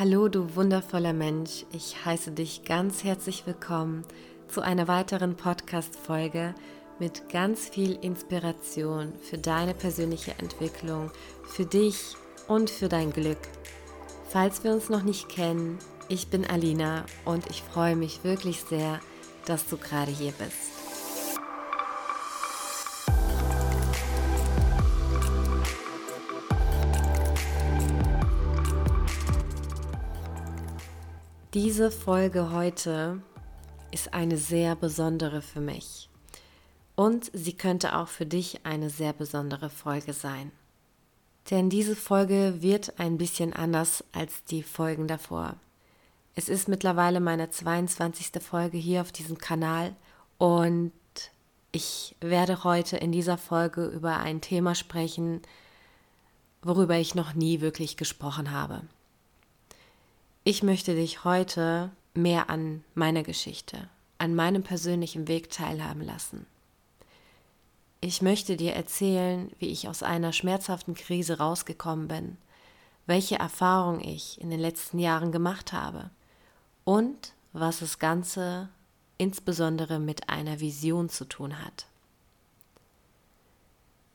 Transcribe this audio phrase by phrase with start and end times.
[0.00, 1.66] Hallo, du wundervoller Mensch.
[1.74, 4.06] Ich heiße dich ganz herzlich willkommen
[4.48, 6.54] zu einer weiteren Podcast-Folge
[6.98, 11.10] mit ganz viel Inspiration für deine persönliche Entwicklung,
[11.44, 12.14] für dich
[12.48, 13.36] und für dein Glück.
[14.30, 19.00] Falls wir uns noch nicht kennen, ich bin Alina und ich freue mich wirklich sehr,
[19.44, 20.79] dass du gerade hier bist.
[31.52, 33.20] Diese Folge heute
[33.90, 36.08] ist eine sehr besondere für mich.
[36.94, 40.52] Und sie könnte auch für dich eine sehr besondere Folge sein.
[41.50, 45.56] Denn diese Folge wird ein bisschen anders als die Folgen davor.
[46.36, 48.40] Es ist mittlerweile meine 22.
[48.40, 49.96] Folge hier auf diesem Kanal
[50.38, 50.92] und
[51.72, 55.42] ich werde heute in dieser Folge über ein Thema sprechen,
[56.62, 58.82] worüber ich noch nie wirklich gesprochen habe.
[60.50, 63.88] Ich möchte dich heute mehr an meiner Geschichte,
[64.18, 66.44] an meinem persönlichen Weg teilhaben lassen.
[68.00, 72.36] Ich möchte dir erzählen, wie ich aus einer schmerzhaften Krise rausgekommen bin,
[73.06, 76.10] welche Erfahrungen ich in den letzten Jahren gemacht habe
[76.82, 78.70] und was das Ganze
[79.18, 81.86] insbesondere mit einer Vision zu tun hat.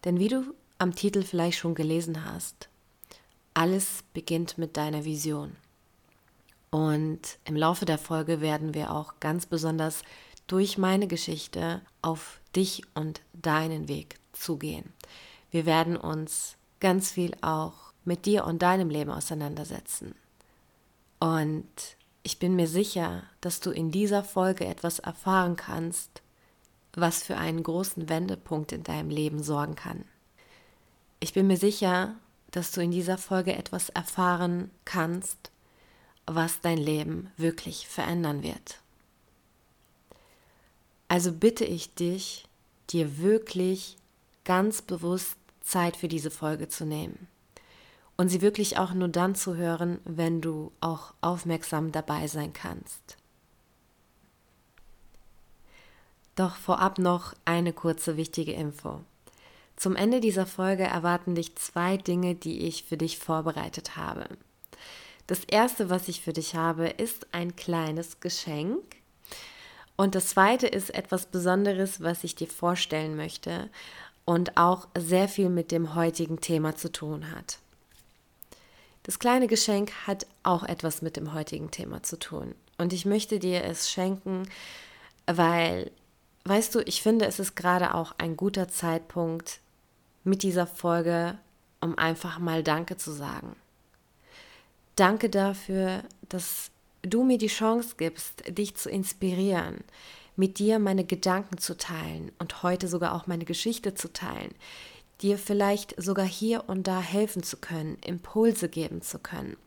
[0.04, 2.68] Denn wie du am Titel vielleicht schon gelesen hast,
[3.54, 5.56] alles beginnt mit deiner Vision.
[6.72, 10.02] Und im Laufe der Folge werden wir auch ganz besonders
[10.48, 14.94] durch meine Geschichte auf dich und deinen Weg zugehen.
[15.52, 20.16] Wir werden uns ganz viel auch mit dir und deinem Leben auseinandersetzen.
[21.20, 26.22] Und ich bin mir sicher, dass du in dieser Folge etwas erfahren kannst,
[26.94, 30.06] was für einen großen Wendepunkt in deinem Leben sorgen kann.
[31.20, 32.16] Ich bin mir sicher,
[32.52, 35.52] dass du in dieser Folge etwas erfahren kannst,
[36.26, 38.80] was dein Leben wirklich verändern wird.
[41.08, 42.48] Also bitte ich dich,
[42.90, 43.98] dir wirklich
[44.44, 47.28] ganz bewusst Zeit für diese Folge zu nehmen
[48.18, 53.18] und sie wirklich auch nur dann zu hören, wenn du auch aufmerksam dabei sein kannst.
[56.36, 59.02] Doch vorab noch eine kurze wichtige Info.
[59.78, 64.28] Zum Ende dieser Folge erwarten dich zwei Dinge, die ich für dich vorbereitet habe.
[65.28, 68.84] Das erste, was ich für dich habe, ist ein kleines Geschenk.
[69.96, 73.70] Und das zweite ist etwas Besonderes, was ich dir vorstellen möchte
[74.26, 77.60] und auch sehr viel mit dem heutigen Thema zu tun hat.
[79.04, 82.56] Das kleine Geschenk hat auch etwas mit dem heutigen Thema zu tun.
[82.78, 84.50] Und ich möchte dir es schenken,
[85.28, 85.92] weil,
[86.44, 89.60] weißt du, ich finde, es ist gerade auch ein guter Zeitpunkt
[90.24, 91.38] mit dieser Folge,
[91.82, 93.56] um einfach mal Danke zu sagen.
[94.96, 99.84] Danke dafür, dass du mir die Chance gibst, dich zu inspirieren,
[100.36, 104.54] mit dir meine Gedanken zu teilen und heute sogar auch meine Geschichte zu teilen,
[105.22, 109.58] dir vielleicht sogar hier und da helfen zu können, Impulse geben zu können.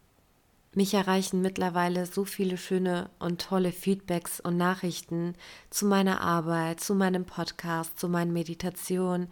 [0.74, 5.34] Mich erreichen mittlerweile so viele schöne und tolle Feedbacks und Nachrichten
[5.70, 9.28] zu meiner Arbeit, zu meinem Podcast, zu meinen Meditationen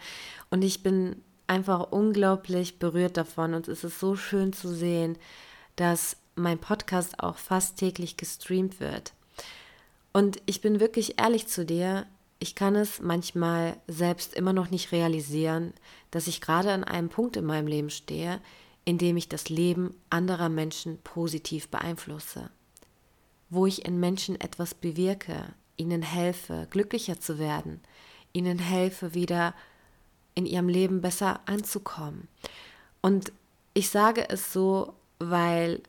[0.51, 5.17] und ich bin einfach unglaublich berührt davon und es ist so schön zu sehen,
[5.77, 9.13] dass mein Podcast auch fast täglich gestreamt wird.
[10.13, 12.07] Und ich bin wirklich ehrlich zu dir,
[12.39, 15.73] ich kann es manchmal selbst immer noch nicht realisieren,
[16.11, 18.41] dass ich gerade an einem Punkt in meinem Leben stehe,
[18.85, 22.51] in dem ich das Leben anderer Menschen positiv beeinflusse.
[23.49, 27.81] Wo ich in Menschen etwas bewirke, ihnen helfe, glücklicher zu werden,
[28.33, 29.55] ihnen helfe, wieder
[30.35, 32.29] in ihrem Leben besser anzukommen.
[33.01, 33.33] Und
[33.73, 35.83] ich sage es so, weil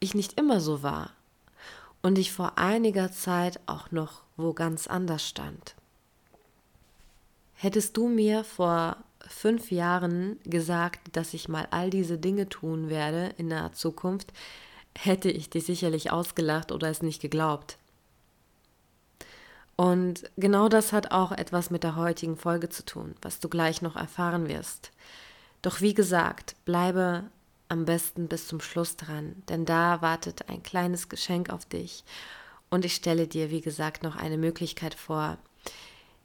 [0.00, 1.10] ich nicht immer so war
[2.02, 5.74] und ich vor einiger Zeit auch noch wo ganz anders stand.
[7.54, 8.96] Hättest du mir vor
[9.26, 14.32] fünf Jahren gesagt, dass ich mal all diese Dinge tun werde in der Zukunft,
[14.96, 17.78] hätte ich dich sicherlich ausgelacht oder es nicht geglaubt.
[19.76, 23.82] Und genau das hat auch etwas mit der heutigen Folge zu tun, was du gleich
[23.82, 24.92] noch erfahren wirst.
[25.62, 27.24] Doch wie gesagt, bleibe
[27.74, 32.04] am besten bis zum Schluss dran, denn da wartet ein kleines Geschenk auf dich.
[32.70, 35.38] Und ich stelle dir, wie gesagt, noch eine Möglichkeit vor,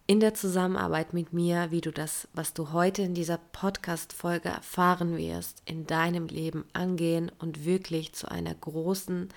[0.06, 5.18] in der Zusammenarbeit mit mir, wie du das, was du heute in dieser Podcast-Folge erfahren
[5.18, 9.30] wirst, in deinem Leben angehen und wirklich zu einer großen,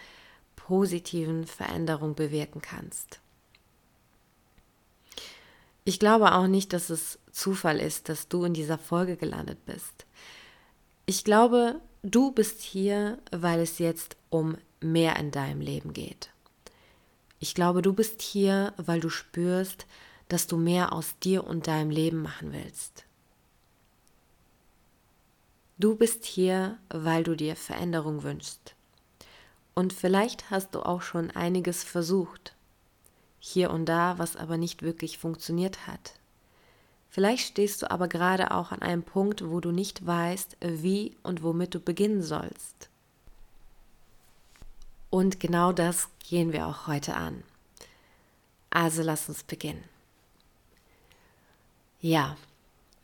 [0.55, 3.21] positiven Veränderung bewirken kannst.
[5.85, 10.05] Ich glaube auch nicht, dass es Zufall ist, dass du in dieser Folge gelandet bist.
[11.07, 16.31] Ich glaube, du bist hier, weil es jetzt um mehr in deinem Leben geht.
[17.39, 19.87] Ich glaube, du bist hier, weil du spürst,
[20.29, 23.05] dass du mehr aus dir und deinem Leben machen willst.
[25.79, 28.75] Du bist hier, weil du dir Veränderung wünschst.
[29.75, 32.55] Und vielleicht hast du auch schon einiges versucht,
[33.41, 36.15] hier und da, was aber nicht wirklich funktioniert hat.
[37.13, 41.43] Vielleicht stehst du aber gerade auch an einem Punkt, wo du nicht weißt, wie und
[41.43, 42.89] womit du beginnen sollst.
[45.11, 47.45] Und genau das gehen wir auch heute an.
[48.71, 49.85] Also lass uns beginnen.
[52.01, 52.39] Ja,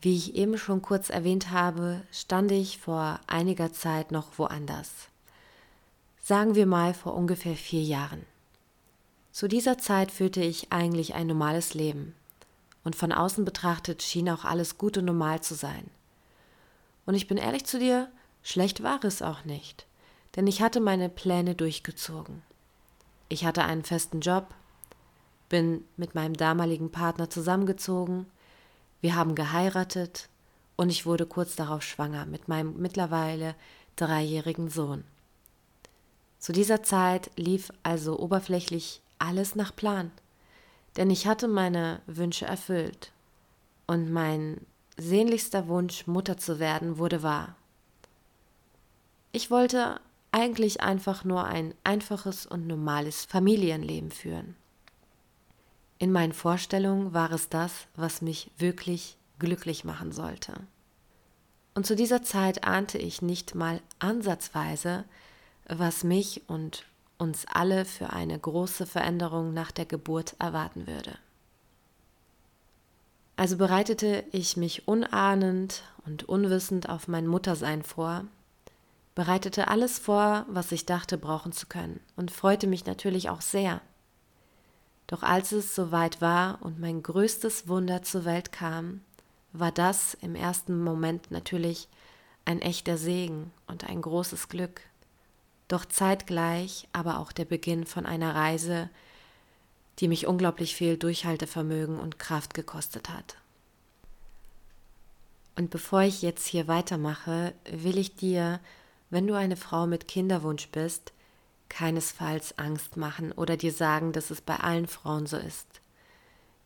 [0.00, 4.90] wie ich eben schon kurz erwähnt habe, stand ich vor einiger Zeit noch woanders.
[6.22, 8.24] Sagen wir mal vor ungefähr vier Jahren.
[9.32, 12.14] Zu dieser Zeit führte ich eigentlich ein normales Leben
[12.84, 15.90] und von außen betrachtet schien auch alles gut und normal zu sein.
[17.06, 18.10] Und ich bin ehrlich zu dir,
[18.42, 19.86] schlecht war es auch nicht,
[20.36, 22.42] denn ich hatte meine Pläne durchgezogen.
[23.28, 24.54] Ich hatte einen festen Job,
[25.48, 28.26] bin mit meinem damaligen Partner zusammengezogen,
[29.00, 30.28] wir haben geheiratet
[30.76, 33.54] und ich wurde kurz darauf schwanger mit meinem mittlerweile
[33.96, 35.04] dreijährigen Sohn.
[36.38, 40.10] Zu dieser Zeit lief also oberflächlich alles nach Plan
[40.98, 43.12] denn ich hatte meine Wünsche erfüllt
[43.86, 44.66] und mein
[44.96, 47.54] sehnlichster Wunsch, Mutter zu werden, wurde wahr.
[49.30, 50.00] Ich wollte
[50.32, 54.56] eigentlich einfach nur ein einfaches und normales Familienleben führen.
[55.98, 60.54] In meinen Vorstellungen war es das, was mich wirklich glücklich machen sollte.
[61.74, 65.04] Und zu dieser Zeit ahnte ich nicht mal ansatzweise,
[65.68, 66.86] was mich und
[67.18, 71.18] uns alle für eine große Veränderung nach der Geburt erwarten würde.
[73.36, 78.24] Also bereitete ich mich unahnend und unwissend auf mein Muttersein vor,
[79.14, 83.80] bereitete alles vor, was ich dachte brauchen zu können und freute mich natürlich auch sehr.
[85.08, 89.00] Doch als es soweit war und mein größtes Wunder zur Welt kam,
[89.52, 91.88] war das im ersten Moment natürlich
[92.44, 94.82] ein echter Segen und ein großes Glück
[95.68, 98.90] doch zeitgleich aber auch der Beginn von einer Reise,
[99.98, 103.36] die mich unglaublich viel Durchhaltevermögen und Kraft gekostet hat.
[105.56, 108.60] Und bevor ich jetzt hier weitermache, will ich dir,
[109.10, 111.12] wenn du eine Frau mit Kinderwunsch bist,
[111.68, 115.66] keinesfalls Angst machen oder dir sagen, dass es bei allen Frauen so ist.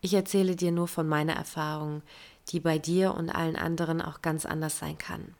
[0.01, 2.03] Ich erzähle dir nur von meiner Erfahrung,
[2.49, 5.35] die bei dir und allen anderen auch ganz anders sein kann.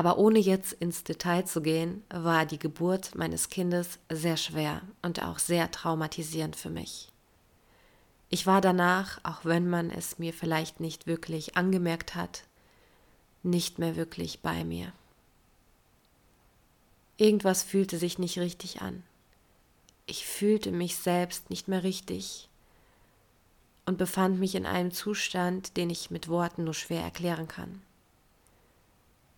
[0.00, 5.22] Aber ohne jetzt ins Detail zu gehen, war die Geburt meines Kindes sehr schwer und
[5.22, 7.10] auch sehr traumatisierend für mich.
[8.30, 12.44] Ich war danach, auch wenn man es mir vielleicht nicht wirklich angemerkt hat,
[13.42, 14.90] nicht mehr wirklich bei mir.
[17.18, 19.02] Irgendwas fühlte sich nicht richtig an.
[20.06, 22.48] Ich fühlte mich selbst nicht mehr richtig
[23.84, 27.82] und befand mich in einem Zustand, den ich mit Worten nur schwer erklären kann.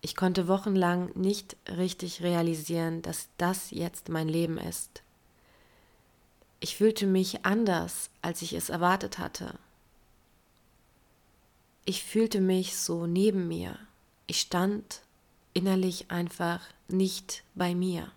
[0.05, 5.01] Ich konnte wochenlang nicht richtig realisieren, dass das jetzt mein Leben ist.
[6.59, 9.57] Ich fühlte mich anders, als ich es erwartet hatte.
[11.85, 13.79] Ich fühlte mich so neben mir.
[14.27, 14.99] Ich stand
[15.53, 18.11] innerlich einfach nicht bei mir.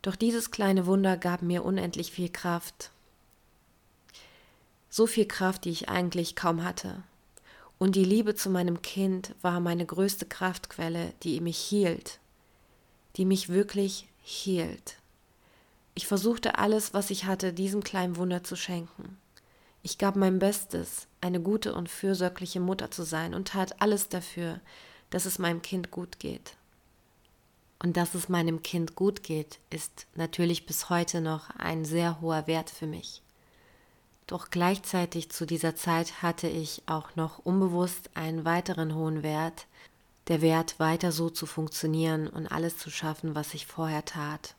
[0.00, 2.90] Doch dieses kleine Wunder gab mir unendlich viel Kraft.
[4.88, 7.02] So viel Kraft, die ich eigentlich kaum hatte.
[7.78, 12.18] Und die Liebe zu meinem Kind war meine größte Kraftquelle, die mich hielt,
[13.16, 14.96] die mich wirklich hielt.
[15.94, 19.18] Ich versuchte alles, was ich hatte, diesem kleinen Wunder zu schenken.
[19.82, 24.60] Ich gab mein Bestes, eine gute und fürsorgliche Mutter zu sein und tat alles dafür,
[25.10, 26.56] dass es meinem Kind gut geht.
[27.78, 32.46] Und dass es meinem Kind gut geht, ist natürlich bis heute noch ein sehr hoher
[32.46, 33.22] Wert für mich.
[34.26, 39.66] Doch gleichzeitig zu dieser Zeit hatte ich auch noch unbewusst einen weiteren hohen Wert,
[40.26, 44.56] der Wert weiter so zu funktionieren und alles zu schaffen, was ich vorher tat.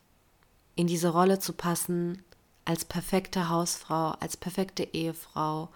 [0.74, 2.22] In diese Rolle zu passen,
[2.64, 5.68] als perfekte Hausfrau, als perfekte Ehefrau,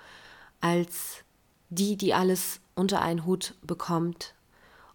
[0.60, 1.24] als
[1.68, 4.34] die, die alles unter einen Hut bekommt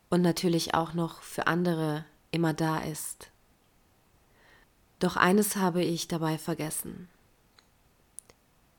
[0.09, 3.29] und natürlich auch noch für andere immer da ist.
[4.99, 7.09] Doch eines habe ich dabei vergessen.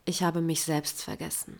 [0.08, 1.58] Ich habe mich selbst vergessen.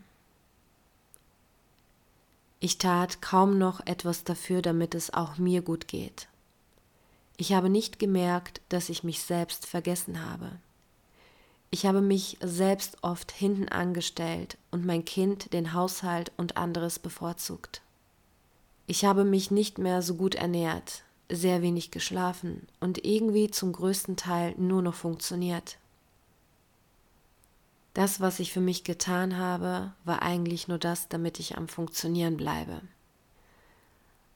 [2.61, 6.29] Ich tat kaum noch etwas dafür, damit es auch mir gut geht.
[7.37, 10.51] Ich habe nicht gemerkt, dass ich mich selbst vergessen habe.
[11.71, 17.83] Ich habe mich selbst oft hinten angestellt und mein Kind den Haushalt und anderes bevorzugt.
[18.87, 24.17] Ich habe mich nicht mehr so gut ernährt, sehr wenig geschlafen und irgendwie zum größten
[24.17, 25.77] Teil nur noch funktioniert.
[27.95, 32.37] Das, was ich für mich getan habe, war eigentlich nur das, damit ich am Funktionieren
[32.37, 32.81] bleibe.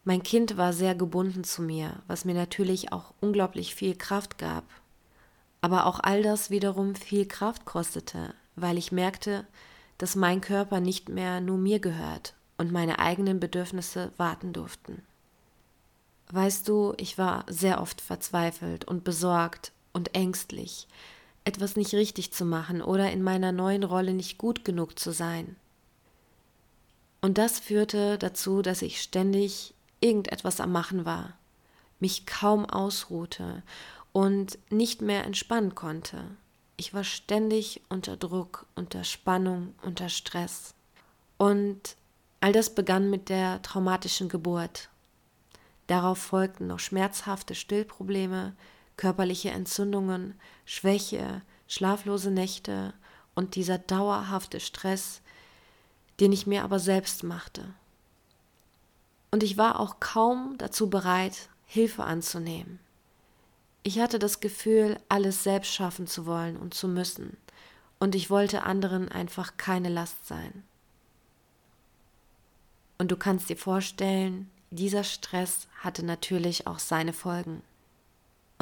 [0.04, 4.64] Mein Kind war sehr gebunden zu mir, was mir natürlich auch unglaublich viel Kraft gab,
[5.60, 9.46] aber auch all das wiederum viel Kraft kostete, weil ich merkte,
[9.98, 15.02] dass mein Körper nicht mehr nur mir gehört und meine eigenen Bedürfnisse warten durften.
[16.32, 20.88] Weißt du, ich war sehr oft verzweifelt und besorgt und ängstlich,
[21.44, 25.56] etwas nicht richtig zu machen oder in meiner neuen Rolle nicht gut genug zu sein.
[27.20, 31.34] Und das führte dazu, dass ich ständig irgendetwas am Machen war,
[32.00, 33.62] mich kaum ausruhte
[34.12, 36.24] und nicht mehr entspannen konnte.
[36.76, 40.74] Ich war ständig unter Druck, unter Spannung, unter Stress.
[41.38, 41.96] Und
[42.40, 44.88] all das begann mit der traumatischen Geburt.
[45.86, 48.54] Darauf folgten noch schmerzhafte Stillprobleme,
[48.96, 50.34] körperliche Entzündungen,
[50.64, 52.94] Schwäche, schlaflose Nächte
[53.34, 55.22] und dieser dauerhafte Stress,
[56.20, 57.74] den ich mir aber selbst machte.
[59.30, 62.78] Und ich war auch kaum dazu bereit, Hilfe anzunehmen.
[63.82, 67.36] Ich hatte das Gefühl, alles selbst schaffen zu wollen und zu müssen,
[67.98, 70.64] und ich wollte anderen einfach keine Last sein.
[72.98, 77.62] Und du kannst dir vorstellen, dieser Stress hatte natürlich auch seine Folgen.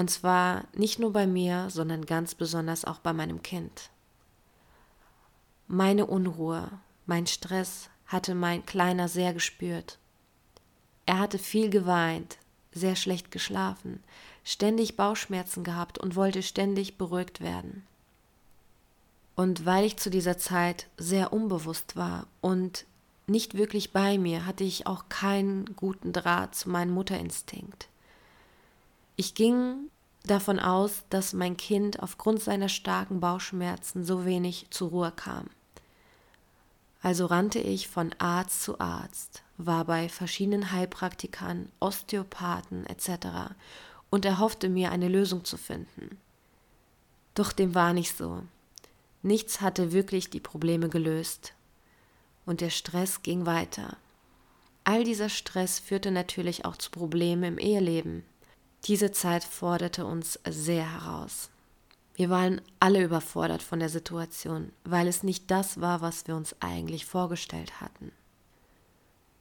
[0.01, 3.91] Und zwar nicht nur bei mir, sondern ganz besonders auch bei meinem Kind.
[5.69, 6.71] Meine Unruhe,
[7.05, 9.99] mein Stress hatte mein Kleiner sehr gespürt.
[11.05, 12.39] Er hatte viel geweint,
[12.73, 14.03] sehr schlecht geschlafen,
[14.43, 17.87] ständig Bauchschmerzen gehabt und wollte ständig beruhigt werden.
[19.37, 22.87] Und weil ich zu dieser Zeit sehr unbewusst war und
[23.27, 27.90] nicht wirklich bei mir, hatte ich auch keinen guten Draht zu meinem Mutterinstinkt.
[29.21, 29.91] Ich ging
[30.25, 35.51] davon aus, dass mein Kind aufgrund seiner starken Bauchschmerzen so wenig zur Ruhe kam.
[37.03, 43.53] Also rannte ich von Arzt zu Arzt, war bei verschiedenen Heilpraktikern, Osteopathen etc.
[44.09, 46.17] und erhoffte mir eine Lösung zu finden.
[47.35, 48.43] Doch dem war nicht so.
[49.21, 51.53] Nichts hatte wirklich die Probleme gelöst.
[52.47, 53.99] Und der Stress ging weiter.
[54.85, 58.25] All dieser Stress führte natürlich auch zu Problemen im Eheleben.
[58.85, 61.51] Diese Zeit forderte uns sehr heraus.
[62.15, 66.55] Wir waren alle überfordert von der Situation, weil es nicht das war, was wir uns
[66.61, 68.13] eigentlich vorgestellt hatten.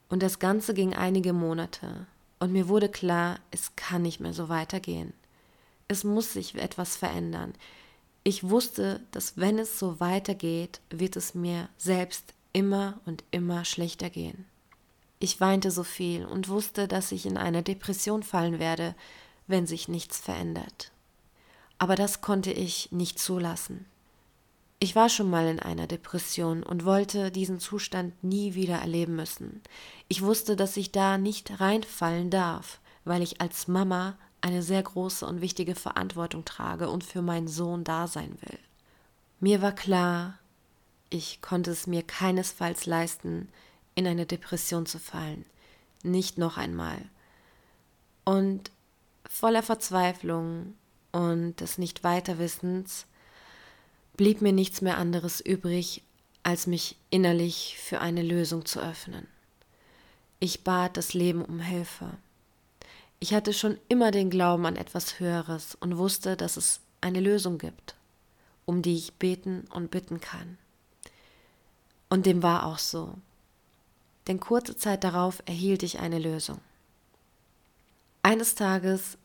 [0.10, 2.08] Und das Ganze ging einige Monate,
[2.40, 5.14] und mir wurde klar, es kann nicht mehr so weitergehen.
[5.88, 7.54] Es muss sich etwas verändern.
[8.24, 14.10] Ich wusste, dass wenn es so weitergeht, wird es mir selbst immer und immer schlechter
[14.10, 14.46] gehen.
[15.20, 18.96] Ich weinte so viel und wusste, dass ich in eine Depression fallen werde,
[19.50, 20.92] wenn sich nichts verändert.
[21.78, 23.86] Aber das konnte ich nicht zulassen.
[24.80, 29.62] Ich war schon mal in einer Depression und wollte diesen Zustand nie wieder erleben müssen.
[30.08, 35.26] Ich wusste, dass ich da nicht reinfallen darf, weil ich als Mama eine sehr große
[35.26, 38.60] und wichtige Verantwortung trage und für meinen Sohn da sein will.
[39.42, 40.38] Mir war klar,
[41.10, 43.50] ich konnte es mir keinesfalls leisten,
[43.96, 45.46] in eine Depression zu fallen.
[46.04, 47.02] Nicht noch einmal.
[48.24, 48.72] Und
[49.30, 50.74] Voller Verzweiflung
[51.14, 53.06] und des Nicht-Weiterwissens
[54.18, 56.04] blieb mir nichts mehr anderes übrig,
[56.44, 59.28] als mich innerlich für eine Lösung zu öffnen.
[60.42, 62.18] Ich bat das Leben um Hilfe.
[63.20, 67.60] Ich hatte schon immer den Glauben an etwas Höheres und wusste, dass es eine Lösung
[67.60, 67.96] gibt,
[68.66, 70.58] um die ich beten und bitten kann.
[72.10, 73.14] Und dem war auch so.
[74.28, 76.60] Denn kurze Zeit darauf erhielt ich eine Lösung.
[78.22, 79.18] Eines Tages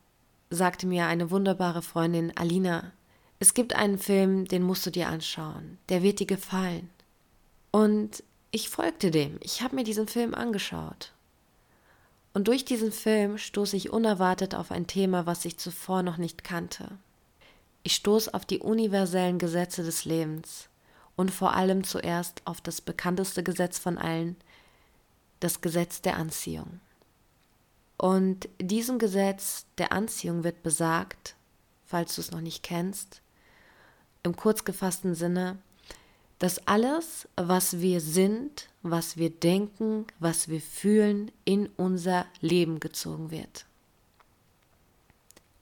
[0.55, 2.93] sagte mir eine wunderbare Freundin Alina,
[3.39, 6.89] es gibt einen Film, den musst du dir anschauen, der wird dir gefallen.
[7.71, 11.13] Und ich folgte dem, ich habe mir diesen Film angeschaut.
[12.33, 16.45] Und durch diesen Film stoße ich unerwartet auf ein Thema, was ich zuvor noch nicht
[16.45, 16.99] kannte.
[17.83, 20.69] Ich stoße auf die universellen Gesetze des Lebens
[21.17, 24.37] und vor allem zuerst auf das bekannteste Gesetz von allen,
[25.41, 26.81] das Gesetz der Anziehung.
[27.97, 31.37] Und diesem Gesetz der Anziehung wird besagt,
[31.87, 33.23] falls du es noch nicht kennst,
[34.23, 35.59] im kurz gefassten Sinne,
[36.39, 43.31] dass alles, was wir sind, was wir denken, was wir fühlen, in unser Leben gezogen
[43.31, 43.67] wird.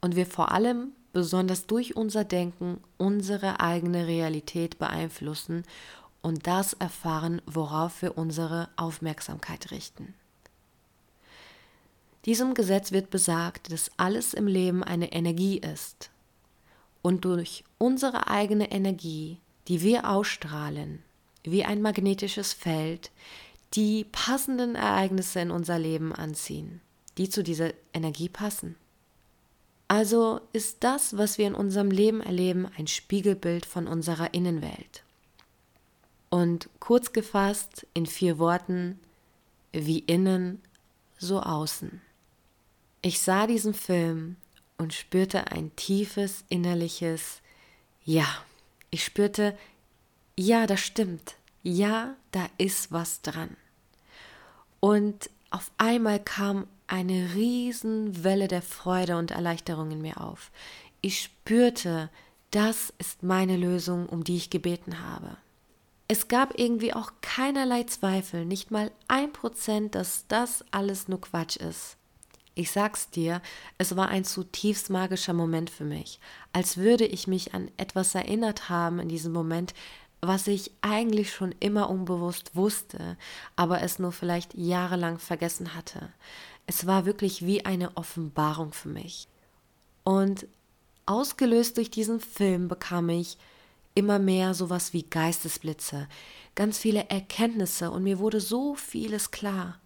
[0.01, 5.65] Und wir vor allem, besonders durch unser Denken, unsere eigene Realität beeinflussen
[6.23, 10.15] und das erfahren, worauf wir unsere Aufmerksamkeit richten.
[12.25, 16.11] Diesem Gesetz wird besagt, dass alles im Leben eine Energie ist.
[17.03, 21.03] Und durch unsere eigene Energie, die wir ausstrahlen,
[21.43, 23.11] wie ein magnetisches Feld,
[23.75, 26.81] die passenden Ereignisse in unser Leben anziehen,
[27.19, 28.77] die zu dieser Energie passen.
[29.89, 35.03] Also ist das, was wir in unserem Leben erleben, ein Spiegelbild von unserer Innenwelt.
[36.31, 38.99] Und kurz gefasst in vier Worten,
[39.73, 40.63] wie innen,
[41.19, 42.01] so außen.
[43.03, 44.37] Ich sah diesen Film
[44.79, 47.43] und spürte ein tiefes innerliches
[48.05, 48.27] Ja.
[48.91, 49.57] Ich spürte,
[50.37, 51.37] ja, das stimmt.
[51.63, 53.57] Ja, da ist was dran.
[54.81, 60.51] Und auf einmal kam eine Riesenwelle der Freude und Erleichterung in mir auf.
[61.01, 62.11] Ich spürte,
[62.51, 65.37] das ist meine Lösung, um die ich gebeten habe.
[66.07, 71.57] Es gab irgendwie auch keinerlei Zweifel, nicht mal ein Prozent, dass das alles nur Quatsch
[71.57, 71.97] ist.
[72.55, 73.41] Ich sag's dir,
[73.79, 76.21] es war ein zutiefst magischer Moment für mich,
[76.53, 79.73] als würde ich mich an etwas erinnert haben in diesem Moment,
[80.21, 83.17] was ich eigentlich schon immer unbewusst wusste,
[83.57, 86.13] aber es nur vielleicht jahrelang vergessen hatte.
[86.67, 89.27] Es war wirklich wie eine Offenbarung für mich.
[90.05, 90.47] Und
[91.07, 93.37] ausgelöst durch diesen Film bekam ich
[93.95, 96.09] immer mehr sowas wie Geistesblitze,
[96.55, 99.81] ganz viele Erkenntnisse und mir wurde so vieles klar.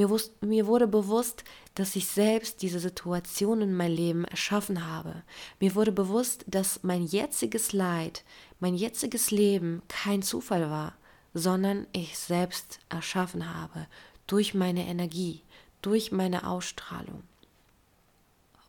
[0.00, 5.24] Mir, wus mir wurde bewusst, dass ich selbst diese Situation in mein Leben erschaffen habe.
[5.60, 8.24] Mir wurde bewusst, dass mein jetziges Leid,
[8.60, 10.94] mein jetziges Leben kein Zufall war,
[11.34, 13.88] sondern ich selbst erschaffen habe
[14.26, 15.42] durch meine Energie,
[15.82, 17.22] durch meine Ausstrahlung.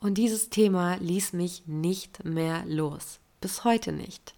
[0.01, 3.19] Und dieses Thema ließ mich nicht mehr los.
[3.39, 4.33] Bis heute nicht.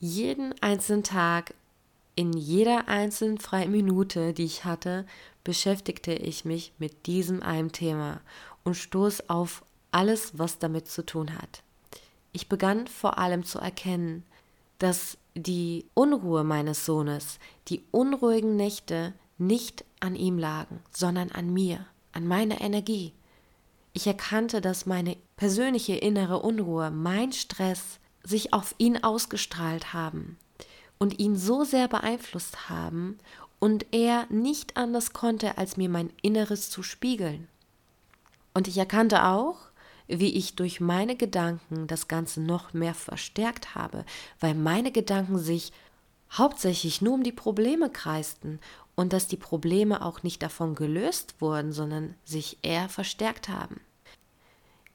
[0.00, 1.54] Jeden einzelnen Tag,
[2.16, 5.06] in jeder einzelnen freien Minute, die ich hatte,
[5.44, 8.20] beschäftigte ich mich mit diesem einen Thema
[8.64, 11.62] und stoß auf alles, was damit zu tun hat.
[12.32, 14.24] Ich begann vor allem zu erkennen,
[14.78, 21.86] dass die Unruhe meines Sohnes, die unruhigen Nächte nicht an ihm lagen, sondern an mir
[22.12, 23.12] an meine Energie.
[23.92, 30.38] Ich erkannte, dass meine persönliche innere Unruhe, mein Stress sich auf ihn ausgestrahlt haben
[30.98, 33.18] und ihn so sehr beeinflusst haben
[33.58, 37.48] und er nicht anders konnte, als mir mein Inneres zu spiegeln.
[38.54, 39.56] Und ich erkannte auch,
[40.08, 44.04] wie ich durch meine Gedanken das Ganze noch mehr verstärkt habe,
[44.40, 45.72] weil meine Gedanken sich
[46.32, 48.60] hauptsächlich nur um die Probleme kreisten
[48.94, 53.80] und dass die Probleme auch nicht davon gelöst wurden, sondern sich eher verstärkt haben.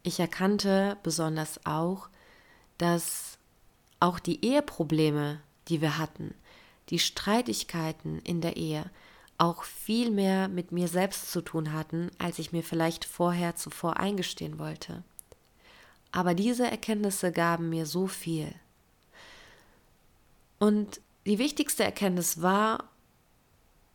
[0.03, 2.09] Ich erkannte besonders auch,
[2.77, 3.37] dass
[3.99, 6.34] auch die Eheprobleme, die wir hatten,
[6.89, 8.89] die Streitigkeiten in der Ehe,
[9.38, 13.97] auch viel mehr mit mir selbst zu tun hatten, als ich mir vielleicht vorher zuvor
[13.97, 15.04] eingestehen wollte.
[16.12, 18.54] Aber diese Erkenntnisse gaben mir so viel.
[20.60, 22.84] Und die wichtigste Erkenntnis war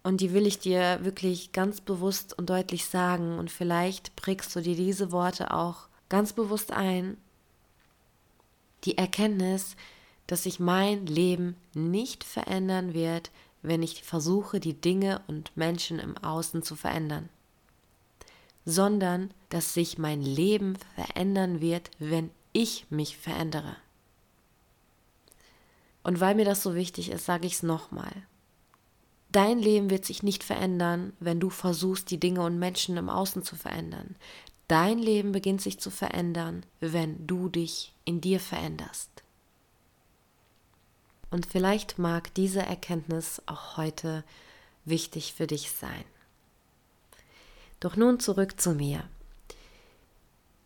[0.07, 3.39] und die will ich dir wirklich ganz bewusst und deutlich sagen.
[3.39, 7.17] Und vielleicht prägst du dir diese Worte auch ganz bewusst ein.
[8.85, 9.75] Die Erkenntnis,
[10.27, 13.31] dass sich mein Leben nicht verändern wird,
[13.63, 17.29] wenn ich versuche, die Dinge und Menschen im Außen zu verändern,
[18.65, 23.77] sondern dass sich mein Leben verändern wird, wenn ich mich verändere.
[26.03, 28.13] Und weil mir das so wichtig ist, sage ich es nochmal.
[29.33, 33.43] Dein Leben wird sich nicht verändern, wenn du versuchst, die Dinge und Menschen im Außen
[33.43, 34.17] zu verändern.
[34.69, 39.16] Dein Leben beginnt sich zu verändern, wenn du dich in dir veränderst.
[41.31, 44.25] Und vielleicht mag diese Erkenntnis auch heute
[44.85, 46.05] wichtig für dich sein.
[47.81, 49.05] Doch nun zurück zu mir.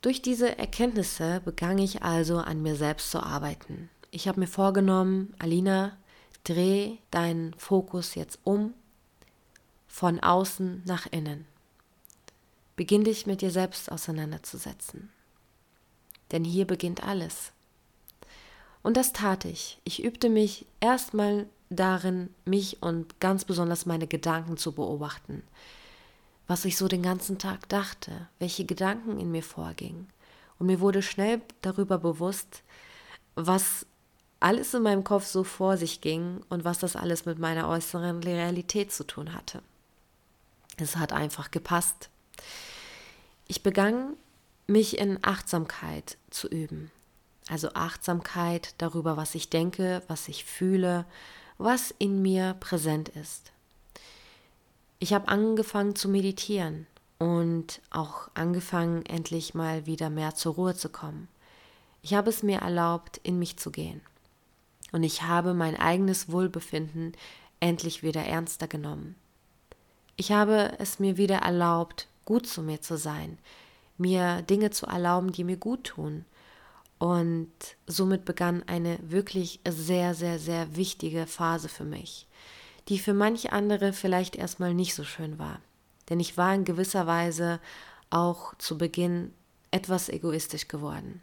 [0.02, 3.90] Durch diese Erkenntnisse begann ich also an mir selbst zu arbeiten.
[4.10, 5.96] Ich habe mir vorgenommen, Alina,
[6.44, 8.72] Dreh deinen Fokus jetzt um
[9.88, 11.46] von außen nach innen.
[12.76, 15.10] Beginn dich mit dir selbst auseinanderzusetzen.
[16.32, 17.52] Denn hier beginnt alles.
[18.82, 19.80] Und das tat ich.
[19.84, 25.42] Ich übte mich erstmal darin, mich und ganz besonders meine Gedanken zu beobachten.
[26.46, 30.08] Was ich so den ganzen Tag dachte, welche Gedanken in mir vorgingen.
[30.58, 32.62] Und mir wurde schnell darüber bewusst,
[33.34, 33.86] was
[34.40, 38.22] alles in meinem Kopf so vor sich ging und was das alles mit meiner äußeren
[38.22, 39.62] Realität zu tun hatte.
[40.78, 42.08] Es hat einfach gepasst.
[43.46, 44.16] Ich begann
[44.66, 46.90] mich in Achtsamkeit zu üben.
[47.50, 51.04] Also Achtsamkeit darüber, was ich denke, was ich fühle,
[51.58, 53.50] was in mir präsent ist.
[55.00, 56.86] Ich habe angefangen zu meditieren
[57.18, 61.26] und auch angefangen, endlich mal wieder mehr zur Ruhe zu kommen.
[62.02, 64.00] Ich habe es mir erlaubt, in mich zu gehen.
[64.92, 67.14] Und ich habe mein eigenes Wohlbefinden
[67.58, 69.16] endlich wieder ernster genommen.
[70.14, 73.38] Ich habe es mir wieder erlaubt, gut zu mir zu sein,
[73.98, 76.24] mir Dinge zu erlauben, die mir gut tun.
[77.00, 77.50] Und
[77.86, 82.26] somit begann eine wirklich sehr, sehr, sehr wichtige Phase für mich,
[82.88, 85.60] die für manche andere vielleicht erstmal nicht so schön war.
[86.10, 87.58] Denn ich war in gewisser Weise
[88.10, 89.32] auch zu Beginn
[89.70, 91.22] etwas egoistisch geworden.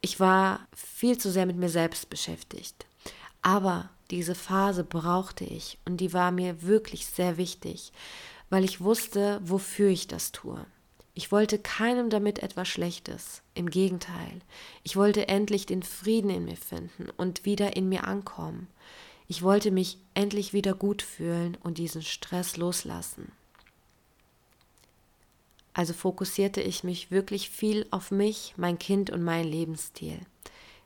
[0.00, 2.84] Ich war viel zu sehr mit mir selbst beschäftigt.
[3.42, 7.92] Aber diese Phase brauchte ich und die war mir wirklich sehr wichtig,
[8.48, 10.66] weil ich wusste, wofür ich das tue.
[11.14, 13.42] Ich wollte keinem damit etwas Schlechtes.
[13.54, 14.40] Im Gegenteil,
[14.82, 18.68] ich wollte endlich den Frieden in mir finden und wieder in mir ankommen.
[19.26, 23.32] Ich wollte mich endlich wieder gut fühlen und diesen Stress loslassen.
[25.72, 30.18] Also fokussierte ich mich wirklich viel auf mich, mein Kind und meinen Lebensstil.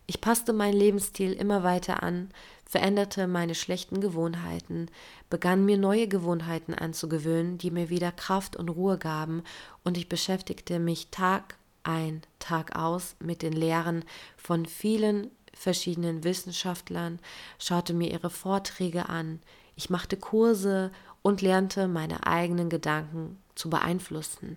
[0.06, 2.30] Ich passte meinen Lebensstil immer weiter an,
[2.64, 4.88] veränderte meine schlechten Gewohnheiten,
[5.30, 9.42] begann mir neue Gewohnheiten anzugewöhnen, die mir wieder Kraft und Ruhe gaben,
[9.84, 14.04] und ich beschäftigte mich Tag ein, Tag aus mit den Lehren
[14.36, 17.20] von vielen verschiedenen Wissenschaftlern,
[17.58, 19.40] schaute mir ihre Vorträge an,
[19.76, 20.90] ich machte Kurse
[21.22, 24.56] und lernte meine eigenen Gedanken zu beeinflussen,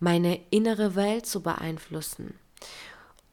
[0.00, 2.34] meine innere Welt zu beeinflussen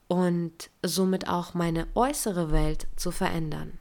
[0.08, 3.80] und somit auch meine äußere Welt zu verändern.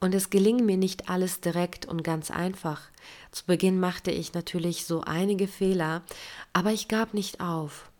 [0.00, 2.82] Und es geling mir nicht alles direkt und ganz einfach.
[3.32, 6.02] Zu Beginn machte ich natürlich so einige Fehler,
[6.52, 7.90] aber ich gab nicht auf.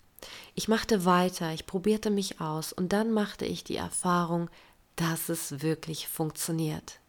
[0.55, 4.49] Ich machte weiter, ich probierte mich aus und dann machte ich die Erfahrung,
[4.97, 7.01] dass es wirklich funktioniert.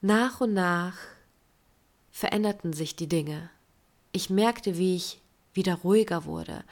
[0.00, 0.96] Nach und nach
[2.10, 3.50] veränderten sich die Dinge.
[4.12, 5.20] Ich merkte, wie ich
[5.54, 6.64] wieder ruhiger wurde,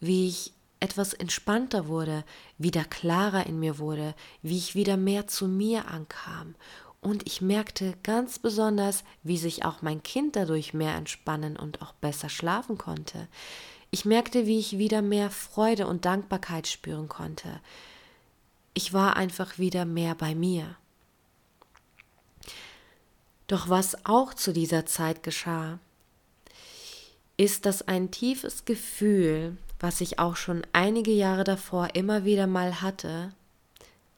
[0.00, 2.24] wie ich etwas entspannter wurde,
[2.58, 6.54] wieder klarer in mir wurde, wie ich wieder mehr zu mir ankam.
[7.00, 11.92] Und ich merkte ganz besonders, wie sich auch mein Kind dadurch mehr entspannen und auch
[11.92, 13.28] besser schlafen konnte.
[13.90, 17.60] Ich merkte, wie ich wieder mehr Freude und Dankbarkeit spüren konnte.
[18.74, 20.76] Ich war einfach wieder mehr bei mir.
[23.46, 25.78] Doch was auch zu dieser Zeit geschah,
[27.36, 32.80] ist, dass ein tiefes Gefühl was ich auch schon einige Jahre davor immer wieder mal
[32.80, 33.32] hatte,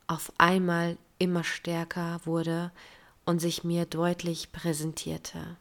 [0.06, 2.70] auf einmal immer stärker wurde
[3.24, 5.56] und sich mir deutlich präsentierte.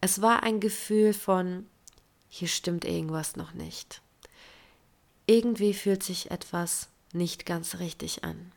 [0.00, 1.66] Es war ein Gefühl von,
[2.28, 4.02] hier stimmt irgendwas noch nicht.
[5.26, 8.52] Irgendwie fühlt sich etwas nicht ganz richtig an.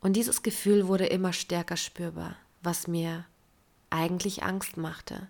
[0.00, 3.24] Und dieses Gefühl wurde immer stärker spürbar, was mir
[3.90, 5.28] eigentlich Angst machte,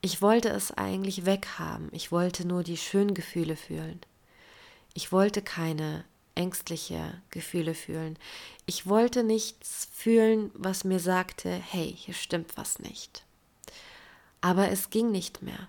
[0.00, 1.88] ich wollte es eigentlich weghaben.
[1.92, 4.00] Ich wollte nur die schönen Gefühle fühlen.
[4.94, 8.16] Ich wollte keine ängstliche Gefühle fühlen.
[8.64, 13.24] Ich wollte nichts fühlen, was mir sagte, hey, hier stimmt was nicht.
[14.40, 15.68] Aber es ging nicht mehr.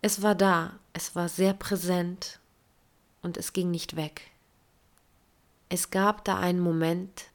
[0.00, 2.40] Es war da, es war sehr präsent
[3.20, 4.22] und es ging nicht weg.
[5.68, 7.26] Es gab da einen Moment,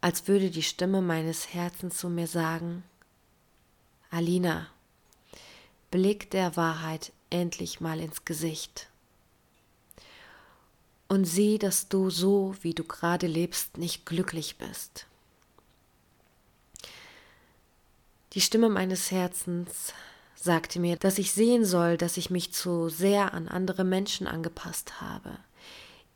[0.00, 2.84] als würde die Stimme meines Herzens zu mir sagen,
[4.14, 4.68] Alina,
[5.90, 8.86] blick der Wahrheit endlich mal ins Gesicht
[11.08, 15.06] und sieh, dass du so, wie du gerade lebst, nicht glücklich bist.
[18.34, 19.92] Die Stimme meines Herzens
[20.36, 25.00] sagte mir, dass ich sehen soll, dass ich mich zu sehr an andere Menschen angepasst
[25.00, 25.38] habe,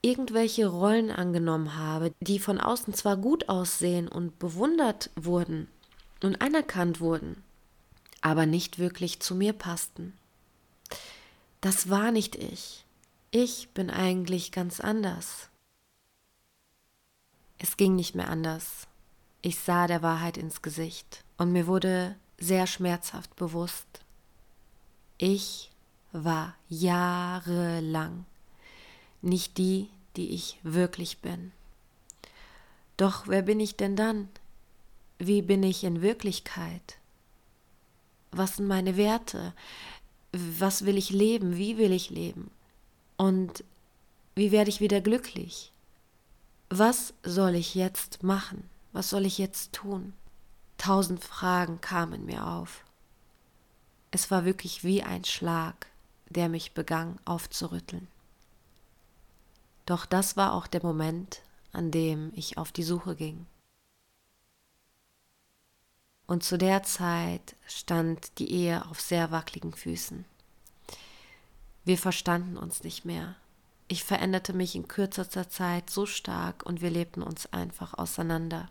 [0.02, 5.66] irgendwelche Rollen angenommen habe, die von außen zwar gut aussehen und bewundert wurden
[6.22, 7.42] und anerkannt wurden,
[8.20, 10.16] aber nicht wirklich zu mir passten.
[11.60, 12.84] Das war nicht ich.
[13.30, 15.48] Ich bin eigentlich ganz anders.
[17.58, 18.86] Es ging nicht mehr anders.
[19.42, 23.86] Ich sah der Wahrheit ins Gesicht und mir wurde sehr schmerzhaft bewusst,
[25.18, 25.70] ich
[26.12, 28.24] war jahrelang
[29.20, 31.52] nicht die, die ich wirklich bin.
[32.96, 34.28] Doch wer bin ich denn dann?
[35.18, 36.98] Wie bin ich in Wirklichkeit?
[38.30, 39.54] Was sind meine Werte?
[40.32, 41.56] Was will ich leben?
[41.56, 42.50] Wie will ich leben?
[43.16, 43.64] Und
[44.34, 45.72] wie werde ich wieder glücklich?
[46.70, 48.68] Was soll ich jetzt machen?
[48.92, 50.12] Was soll ich jetzt tun?
[50.76, 52.84] Tausend Fragen kamen mir auf.
[54.10, 55.86] Es war wirklich wie ein Schlag,
[56.28, 58.06] der mich begann aufzurütteln.
[59.86, 63.46] Doch das war auch der Moment, an dem ich auf die Suche ging.
[66.28, 70.26] Und zu der Zeit stand die Ehe auf sehr wackeligen Füßen.
[71.86, 73.34] Wir verstanden uns nicht mehr.
[73.88, 78.70] Ich veränderte mich in kürzester Zeit so stark und wir lebten uns einfach auseinander.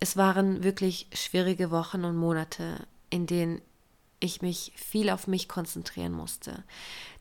[0.00, 3.62] Es waren wirklich schwierige Wochen und Monate, in denen
[4.20, 6.62] ich mich viel auf mich konzentrieren musste,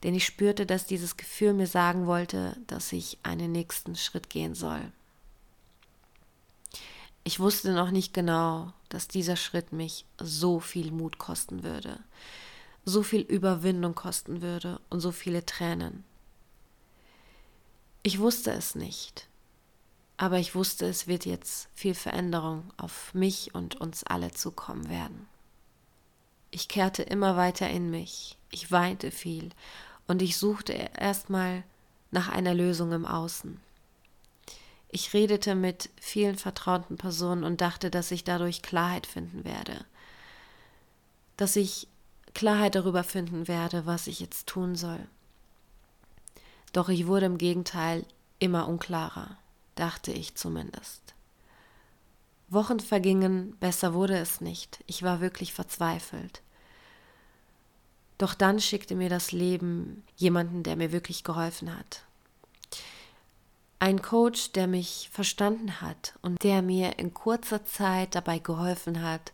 [0.03, 4.53] denn ich spürte, dass dieses Gefühl mir sagen wollte, dass ich einen nächsten Schritt gehen
[4.53, 4.91] soll.
[7.23, 11.99] Ich wusste noch nicht genau, dass dieser Schritt mich so viel Mut kosten würde,
[12.83, 16.03] so viel Überwindung kosten würde und so viele Tränen.
[18.01, 19.27] Ich wusste es nicht,
[20.17, 25.27] aber ich wusste, es wird jetzt viel Veränderung auf mich und uns alle zukommen werden.
[26.49, 29.49] Ich kehrte immer weiter in mich, ich weinte viel
[30.07, 31.63] und ich suchte erstmal
[32.09, 33.59] nach einer Lösung im Außen.
[34.93, 39.85] Ich redete mit vielen vertrauten Personen und dachte, dass ich dadurch Klarheit finden werde.
[41.37, 41.87] Dass ich
[42.33, 44.99] Klarheit darüber finden werde, was ich jetzt tun soll.
[46.73, 48.05] Doch ich wurde im Gegenteil
[48.39, 49.37] immer unklarer,
[49.75, 51.01] dachte ich zumindest.
[52.49, 54.83] Wochen vergingen, besser wurde es nicht.
[54.87, 56.41] Ich war wirklich verzweifelt.
[58.17, 62.03] Doch dann schickte mir das Leben jemanden, der mir wirklich geholfen hat.
[63.81, 69.33] Ein Coach, der mich verstanden hat und der mir in kurzer Zeit dabei geholfen hat,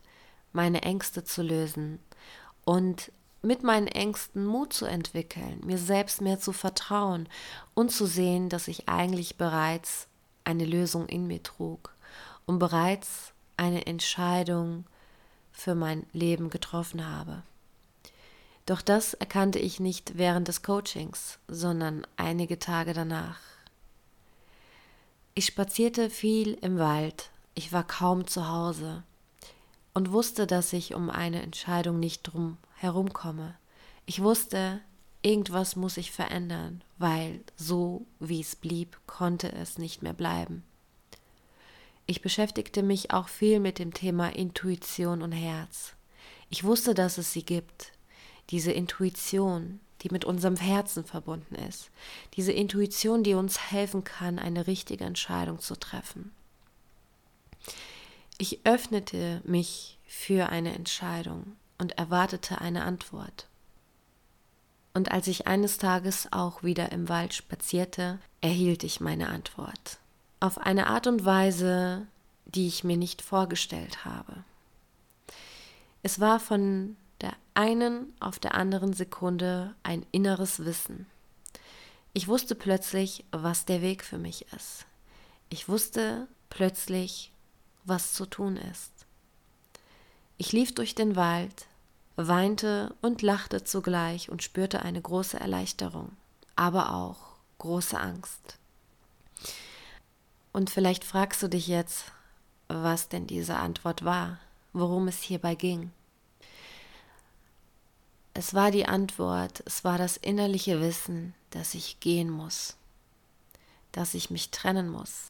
[0.53, 1.99] meine Ängste zu lösen
[2.63, 7.27] und mit meinen Ängsten Mut zu entwickeln, mir selbst mehr zu vertrauen
[7.73, 10.07] und zu sehen, dass ich eigentlich bereits
[10.45, 11.93] eine Lösung in mir trug
[12.45, 14.85] und bereits eine Entscheidung
[15.51, 17.43] für mein Leben getroffen habe.
[18.65, 23.56] Doch das erkannte ich nicht während des Coachings, sondern einige Tage danach.
[25.37, 29.03] Ich spazierte viel im Wald, ich war kaum zu Hause
[29.93, 33.53] und wusste, dass ich um eine Entscheidung nicht drum herumkomme.
[34.07, 34.81] Ich wusste,
[35.21, 40.63] irgendwas muss ich verändern, weil so wie es blieb, konnte es nicht mehr bleiben.
[42.07, 45.93] Ich beschäftigte mich auch viel mit dem Thema Intuition und Herz.
[46.49, 47.91] Ich wusste, dass es sie gibt.
[48.49, 51.89] Diese Intuition, die mit unserem Herzen verbunden ist.
[52.35, 56.31] Diese Intuition, die uns helfen kann, eine richtige Entscheidung zu treffen.
[58.37, 63.47] Ich öffnete mich für eine Entscheidung und erwartete eine Antwort.
[64.93, 69.99] Und als ich eines Tages auch wieder im Wald spazierte, erhielt ich meine Antwort.
[70.39, 72.07] Auf eine Art und Weise,
[72.45, 74.43] die ich mir nicht vorgestellt habe.
[76.03, 81.07] Es war von der einen auf der anderen Sekunde ein inneres Wissen.
[82.13, 84.85] Ich wusste plötzlich, was der Weg für mich ist.
[85.49, 87.31] Ich wusste plötzlich,
[87.85, 88.91] was zu tun ist.
[90.37, 91.67] Ich lief durch den Wald,
[92.15, 96.11] weinte und lachte zugleich und spürte eine große Erleichterung,
[96.55, 98.57] aber auch große Angst.
[100.51, 102.05] Und vielleicht fragst du dich jetzt,
[102.67, 104.39] was denn diese Antwort war,
[104.73, 105.91] worum es hierbei ging.
[108.37, 112.77] Es war die Antwort, es war das innerliche Wissen, dass ich gehen muss,
[113.91, 115.25] dass ich mich trennen muss,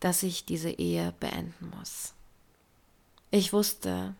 [0.00, 2.12] dass ich diese Ehe beenden muss.
[3.30, 4.14] Ich wusste,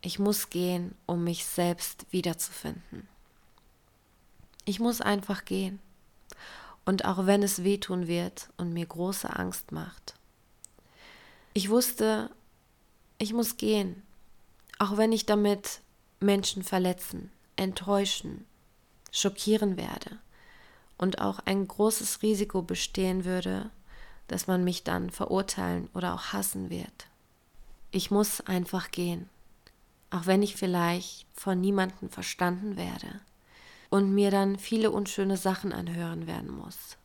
[0.00, 3.06] ich muss gehen, um mich selbst wiederzufinden.
[4.64, 5.80] Ich muss einfach gehen.
[6.86, 10.14] Und auch wenn es wehtun wird und mir große Angst macht.
[11.52, 12.30] Ich wusste,
[13.18, 14.02] ich muss gehen,
[14.78, 15.80] auch wenn ich damit
[16.20, 18.46] Menschen verletzen, enttäuschen,
[19.10, 20.18] schockieren werde
[20.98, 23.70] und auch ein großes Risiko bestehen würde,
[24.28, 27.06] dass man mich dann verurteilen oder auch hassen wird.
[27.90, 29.28] Ich muss einfach gehen,
[30.10, 33.20] auch wenn ich vielleicht von niemandem verstanden werde
[33.90, 36.96] und mir dann viele unschöne Sachen anhören werden muss.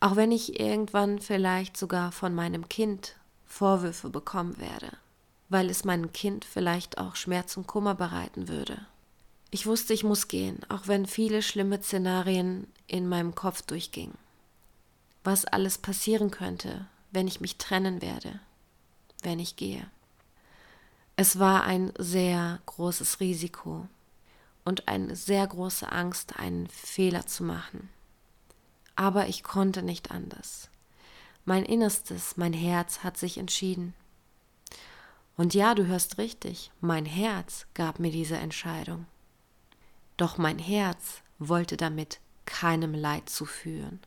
[0.00, 4.98] Auch wenn ich irgendwann vielleicht sogar von meinem Kind Vorwürfe bekommen werde
[5.48, 8.86] weil es meinem Kind vielleicht auch Schmerz und Kummer bereiten würde.
[9.50, 14.18] Ich wusste, ich muss gehen, auch wenn viele schlimme Szenarien in meinem Kopf durchgingen.
[15.24, 18.40] Was alles passieren könnte, wenn ich mich trennen werde,
[19.22, 19.88] wenn ich gehe.
[21.16, 23.88] Es war ein sehr großes Risiko
[24.64, 27.88] und eine sehr große Angst, einen Fehler zu machen.
[28.96, 30.68] Aber ich konnte nicht anders.
[31.44, 33.94] Mein Innerstes, mein Herz hat sich entschieden.
[35.36, 39.06] Und ja, du hörst richtig, mein Herz gab mir diese Entscheidung.
[40.16, 44.00] Doch mein Herz wollte damit keinem Leid zuführen,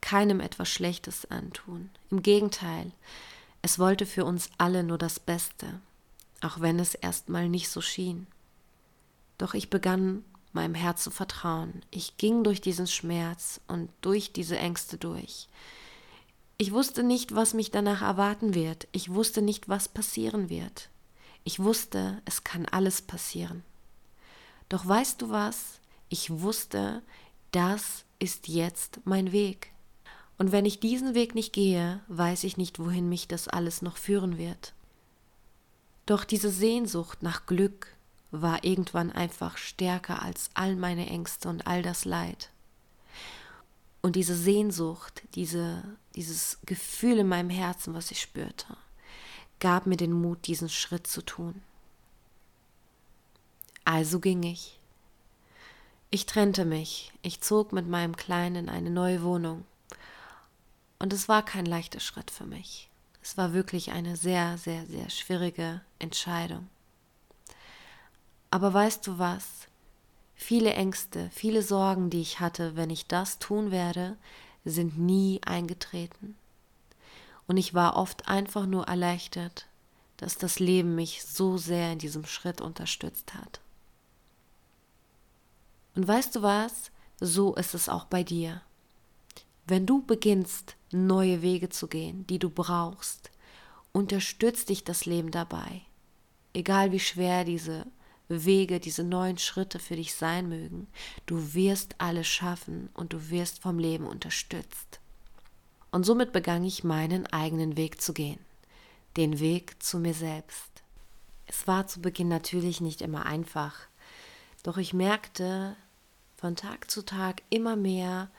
[0.00, 1.90] keinem etwas Schlechtes antun.
[2.10, 2.92] Im Gegenteil,
[3.60, 5.80] es wollte für uns alle nur das Beste,
[6.40, 8.26] auch wenn es erstmal nicht so schien.
[9.36, 11.82] Doch ich begann meinem Herz zu vertrauen.
[11.90, 15.48] Ich ging durch diesen Schmerz und durch diese Ängste durch.
[16.60, 18.86] Ich wusste nicht, was mich danach erwarten wird.
[18.92, 20.90] Ich wusste nicht, was passieren wird.
[21.42, 23.62] Ich wusste, es kann alles passieren.
[24.68, 25.80] Doch weißt du was?
[26.10, 27.00] Ich wusste,
[27.50, 29.72] das ist jetzt mein Weg.
[30.36, 33.96] Und wenn ich diesen Weg nicht gehe, weiß ich nicht, wohin mich das alles noch
[33.96, 34.74] führen wird.
[36.04, 37.86] Doch diese Sehnsucht nach Glück
[38.32, 42.50] war irgendwann einfach stärker als all meine Ängste und all das Leid.
[44.02, 45.84] Und diese Sehnsucht, diese,
[46.16, 48.76] dieses Gefühl in meinem Herzen, was ich spürte,
[49.60, 51.62] gab mir den Mut, diesen Schritt zu tun.
[53.84, 54.78] Also ging ich.
[56.10, 59.64] Ich trennte mich, ich zog mit meinem Kleinen in eine neue Wohnung.
[60.98, 62.90] Und es war kein leichter Schritt für mich.
[63.22, 66.68] Es war wirklich eine sehr, sehr, sehr schwierige Entscheidung.
[68.50, 69.46] Aber weißt du was?
[70.34, 74.16] Viele Ängste, viele Sorgen, die ich hatte, wenn ich das tun werde,
[74.64, 76.36] sind nie eingetreten.
[77.46, 79.66] Und ich war oft einfach nur erleichtert,
[80.16, 83.60] dass das Leben mich so sehr in diesem Schritt unterstützt hat.
[85.94, 86.90] Und weißt du was?
[87.20, 88.62] So ist es auch bei dir.
[89.66, 93.30] Wenn du beginnst, neue Wege zu gehen, die du brauchst,
[93.92, 95.82] unterstützt dich das Leben dabei.
[96.52, 97.86] Egal wie schwer diese
[98.30, 100.86] Wege, diese neuen Schritte für dich sein mögen,
[101.26, 105.00] du wirst alles schaffen und du wirst vom Leben unterstützt.
[105.90, 108.38] Und somit begann ich meinen eigenen Weg zu gehen,
[109.16, 110.70] den Weg zu mir selbst.
[111.46, 113.74] Es war zu Beginn natürlich nicht immer einfach,
[114.62, 115.76] doch ich merkte
[116.36, 118.30] von Tag zu Tag immer mehr,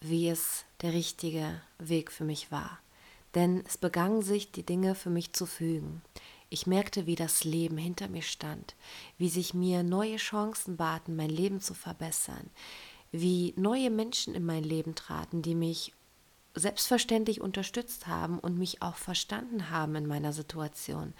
[0.00, 2.78] wie es der richtige Weg für mich war.
[3.34, 6.02] Denn es begannen sich die Dinge für mich zu fügen.
[6.52, 8.74] Ich merkte, wie das Leben hinter mir stand,
[9.16, 12.50] wie sich mir neue Chancen baten, mein Leben zu verbessern,
[13.10, 15.94] wie neue Menschen in mein Leben traten, die mich
[16.54, 21.14] selbstverständlich unterstützt haben und mich auch verstanden haben in meiner Situation.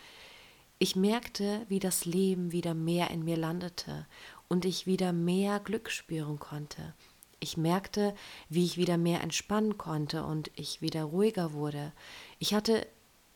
[0.78, 4.06] Ich merkte, wie das Leben wieder mehr in mir landete
[4.48, 6.92] und ich wieder mehr Glück spüren konnte.
[7.40, 8.14] Ich merkte,
[8.50, 11.92] wie ich wieder mehr entspannen konnte und ich wieder ruhiger wurde.
[12.38, 12.86] Ich hatte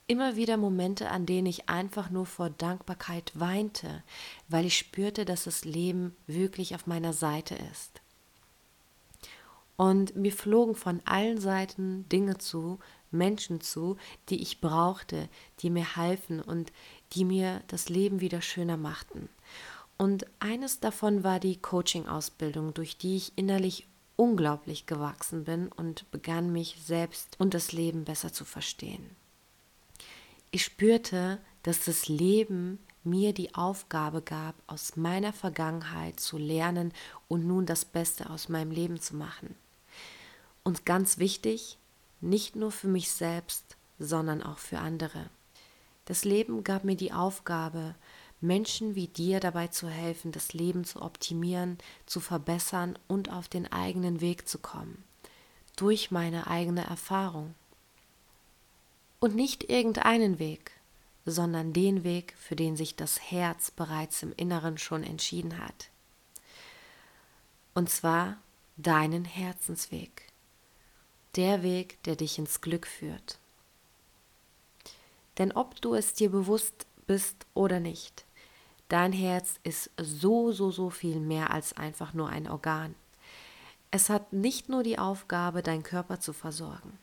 [0.06, 4.02] immer wieder Momente, an denen ich einfach nur vor Dankbarkeit weinte,
[4.48, 8.00] weil ich spürte, dass das Leben wirklich auf meiner Seite ist.
[9.76, 12.78] Und mir flogen von allen Seiten Dinge zu,
[13.10, 13.96] Menschen zu,
[14.28, 15.28] die ich brauchte,
[15.60, 16.72] die mir halfen und
[17.12, 19.28] die mir das Leben wieder schöner machten.
[19.98, 26.52] Und eines davon war die Coaching-Ausbildung, durch die ich innerlich unglaublich gewachsen bin und begann
[26.52, 29.14] mich selbst und das Leben besser zu verstehen.
[30.56, 36.94] Ich spürte, dass das Leben mir die Aufgabe gab, aus meiner Vergangenheit zu lernen
[37.28, 39.54] und nun das Beste aus meinem Leben zu machen.
[40.64, 41.76] Und ganz wichtig,
[42.22, 45.28] nicht nur für mich selbst, sondern auch für andere.
[46.06, 47.94] Das Leben gab mir die Aufgabe,
[48.40, 53.70] Menschen wie dir dabei zu helfen, das Leben zu optimieren, zu verbessern und auf den
[53.70, 55.04] eigenen Weg zu kommen.
[55.76, 57.54] Durch meine eigene Erfahrung.
[59.18, 60.72] Und nicht irgendeinen Weg,
[61.24, 65.90] sondern den Weg, für den sich das Herz bereits im Inneren schon entschieden hat.
[67.74, 68.38] Und zwar
[68.76, 70.28] deinen Herzensweg.
[71.34, 73.38] Der Weg, der dich ins Glück führt.
[75.38, 78.24] Denn ob du es dir bewusst bist oder nicht,
[78.88, 82.94] dein Herz ist so, so, so viel mehr als einfach nur ein Organ.
[83.90, 86.98] Es hat nicht nur die Aufgabe, deinen Körper zu versorgen.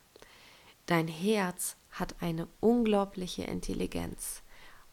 [0.86, 4.42] Dein Herz hat eine unglaubliche Intelligenz,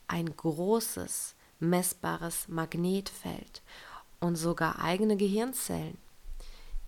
[0.07, 3.61] ein großes, messbares Magnetfeld
[4.19, 5.97] und sogar eigene Gehirnzellen.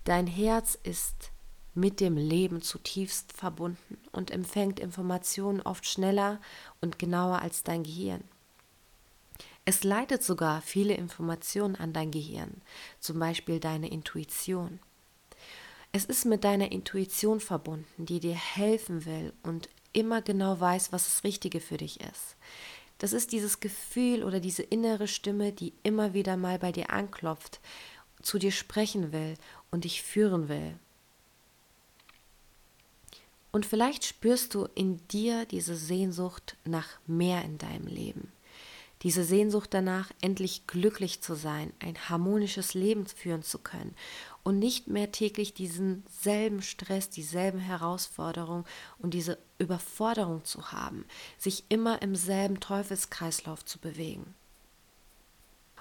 [0.04, 1.30] Dein Herz ist
[1.74, 6.40] mit dem Leben zutiefst verbunden und empfängt Informationen oft schneller
[6.80, 8.22] und genauer als dein Gehirn.
[9.64, 12.60] Es leitet sogar viele Informationen an dein Gehirn,
[13.00, 14.78] zum Beispiel deine Intuition.
[15.90, 21.04] Es ist mit deiner Intuition verbunden, die dir helfen will und immer genau weiß, was
[21.04, 22.36] das Richtige für dich ist.
[22.98, 27.60] Das ist dieses Gefühl oder diese innere Stimme, die immer wieder mal bei dir anklopft,
[28.22, 29.34] zu dir sprechen will
[29.70, 30.74] und dich führen will.
[33.50, 38.32] Und vielleicht spürst du in dir diese Sehnsucht nach mehr in deinem Leben.
[39.02, 43.94] Diese Sehnsucht danach, endlich glücklich zu sein, ein harmonisches Leben führen zu können
[44.44, 48.64] und nicht mehr täglich diesen selben Stress, dieselben Herausforderungen
[48.98, 51.06] und diese Überforderung zu haben,
[51.38, 54.34] sich immer im selben Teufelskreislauf zu bewegen.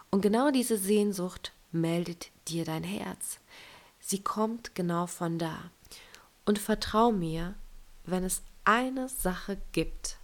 [0.10, 3.40] Und genau diese Sehnsucht meldet dir dein Herz.
[4.00, 5.72] Sie kommt genau von da.
[6.46, 7.56] Und vertrau mir,
[8.06, 10.18] wenn es eine Sache gibt,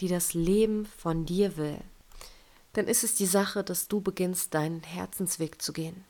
[0.00, 1.78] die das Leben von dir will,
[2.72, 6.04] dann ist es die Sache, dass du beginnst, deinen Herzensweg zu gehen.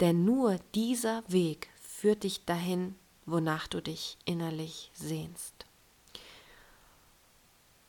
[0.00, 2.94] Denn nur dieser Weg führt dich dahin,
[3.26, 5.66] wonach du dich innerlich sehnst.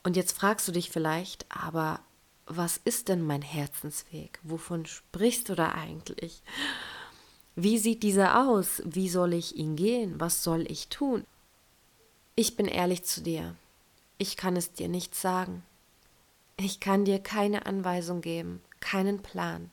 [0.04, 2.02] Und jetzt fragst du dich vielleicht, aber
[2.46, 4.40] was ist denn mein Herzensweg?
[4.44, 6.42] Wovon sprichst du da eigentlich?
[7.56, 8.82] Wie sieht dieser aus?
[8.86, 10.20] Wie soll ich ihn gehen?
[10.20, 11.26] Was soll ich tun?
[12.36, 13.56] Ich bin ehrlich zu dir.
[14.18, 15.64] Ich kann es dir nicht sagen.
[16.58, 19.72] Ich kann dir keine Anweisung geben, keinen Plan,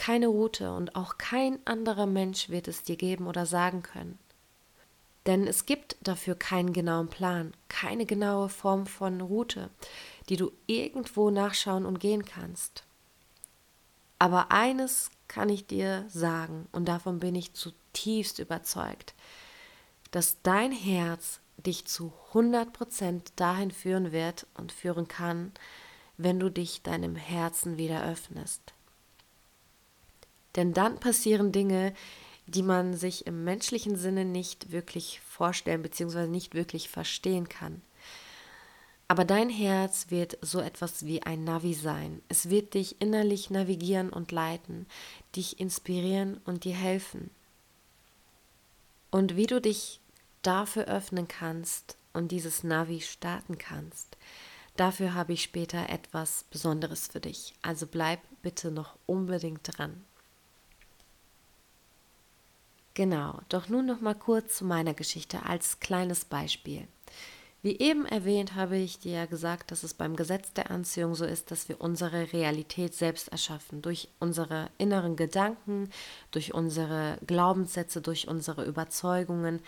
[0.00, 4.18] keine Route und auch kein anderer Mensch wird es dir geben oder sagen können.
[5.26, 9.68] Denn es gibt dafür keinen genauen Plan, keine genaue Form von Route,
[10.30, 12.84] die du irgendwo nachschauen und gehen kannst.
[14.18, 19.12] Aber eines kann ich dir sagen, und davon bin ich zutiefst überzeugt,
[20.12, 25.52] dass dein Herz dich zu 100% dahin führen wird und führen kann,
[26.16, 28.72] wenn du dich deinem Herzen wieder öffnest.
[30.56, 31.94] Denn dann passieren Dinge,
[32.46, 36.26] die man sich im menschlichen Sinne nicht wirklich vorstellen bzw.
[36.26, 37.82] nicht wirklich verstehen kann.
[39.10, 42.22] Aber dein Herz wird so etwas wie ein Navi sein.
[42.28, 44.86] Es wird dich innerlich navigieren und leiten,
[45.34, 47.30] dich inspirieren und dir helfen.
[49.10, 50.00] Und wie du dich
[50.42, 54.16] dafür öffnen kannst und dieses Navi starten kannst,
[54.76, 57.54] dafür habe ich später etwas Besonderes für dich.
[57.62, 60.04] Also bleib bitte noch unbedingt dran.
[62.94, 66.88] Genau, doch nun noch mal kurz zu meiner Geschichte als kleines Beispiel.
[67.62, 71.26] Wie eben erwähnt, habe ich dir ja gesagt, dass es beim Gesetz der Anziehung so
[71.26, 75.90] ist, dass wir unsere Realität selbst erschaffen, durch unsere inneren Gedanken,
[76.30, 79.60] durch unsere Glaubenssätze, durch unsere Überzeugungen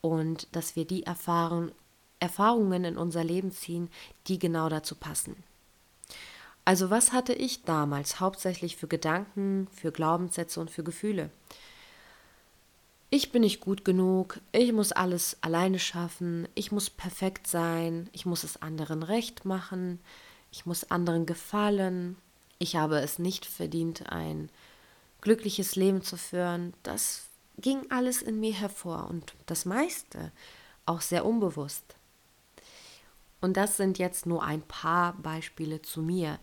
[0.00, 1.70] und dass wir die Erfahrung,
[2.18, 3.90] Erfahrungen in unser Leben ziehen,
[4.26, 5.36] die genau dazu passen.
[6.64, 11.30] Also was hatte ich damals hauptsächlich für Gedanken, für Glaubenssätze und für Gefühle?
[13.14, 18.26] Ich bin nicht gut genug, ich muss alles alleine schaffen, ich muss perfekt sein, ich
[18.26, 20.00] muss es anderen recht machen,
[20.50, 22.16] ich muss anderen gefallen,
[22.58, 24.50] ich habe es nicht verdient, ein
[25.20, 26.74] glückliches Leben zu führen.
[26.82, 30.32] Das ging alles in mir hervor und das meiste
[30.84, 31.94] auch sehr unbewusst.
[33.40, 36.40] Und das sind jetzt nur ein paar Beispiele zu mir.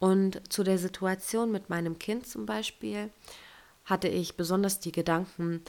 [0.00, 3.08] Und zu der Situation mit meinem Kind zum Beispiel
[3.86, 5.62] hatte ich besonders die Gedanken,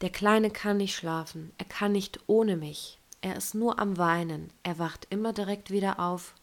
[0.00, 4.52] der Kleine kann nicht schlafen, er kann nicht ohne mich, er ist nur am Weinen,
[4.62, 6.34] er wacht immer direkt wieder auf,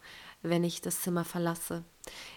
[0.41, 1.83] wenn ich das Zimmer verlasse.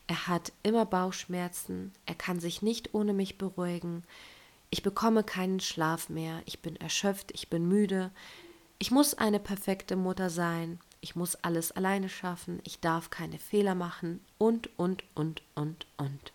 [0.07, 4.03] Er hat immer Bauchschmerzen, er kann sich nicht ohne mich beruhigen,
[4.71, 8.11] ich bekomme keinen Schlaf mehr, ich bin erschöpft, ich bin müde,
[8.79, 13.75] ich muss eine perfekte Mutter sein, ich muss alles alleine schaffen, ich darf keine Fehler
[13.75, 16.33] machen und, und, und, und, und.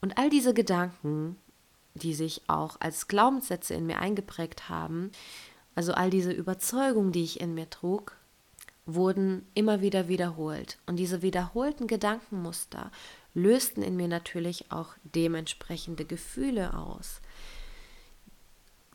[0.00, 1.36] Und all diese Gedanken,
[1.94, 5.10] die sich auch als Glaubenssätze in mir eingeprägt haben,
[5.74, 8.16] also all diese Überzeugungen, die ich in mir trug,
[8.86, 10.78] wurden immer wieder wiederholt.
[10.86, 12.90] Und diese wiederholten Gedankenmuster
[13.34, 17.20] lösten in mir natürlich auch dementsprechende Gefühle aus,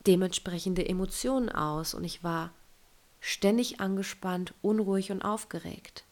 [0.08, 1.93] dementsprechende Emotionen aus.
[1.93, 2.52] Und ich war
[3.20, 6.06] ständig angespannt, unruhig und aufgeregt.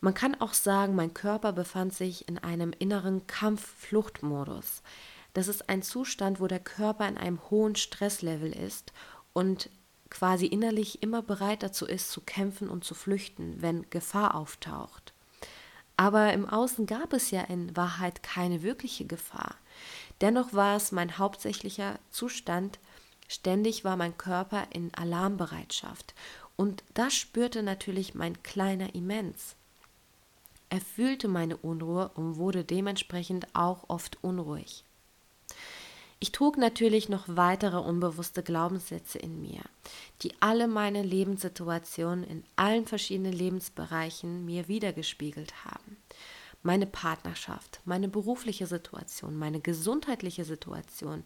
[0.00, 4.82] Man kann auch sagen, mein Körper befand sich in einem inneren Kampf-Fluchtmodus.
[5.34, 8.92] Das ist ein Zustand, wo der Körper in einem hohen Stresslevel ist
[9.32, 9.70] und
[10.10, 15.12] quasi innerlich immer bereit dazu ist, zu kämpfen und zu flüchten, wenn Gefahr auftaucht.
[15.96, 19.56] Aber im Außen gab es ja in Wahrheit keine wirkliche Gefahr.
[20.20, 22.78] Dennoch war es mein hauptsächlicher Zustand,
[23.26, 26.14] ständig war mein Körper in Alarmbereitschaft.
[26.56, 29.56] Und das spürte natürlich mein kleiner immens.
[30.70, 34.84] Er fühlte meine Unruhe und wurde dementsprechend auch oft unruhig.
[36.20, 39.62] Ich trug natürlich noch weitere unbewusste Glaubenssätze in mir,
[40.22, 45.96] die alle meine Lebenssituationen in allen verschiedenen Lebensbereichen mir wiedergespiegelt haben.
[46.64, 51.22] Meine Partnerschaft, meine berufliche Situation, meine gesundheitliche Situation,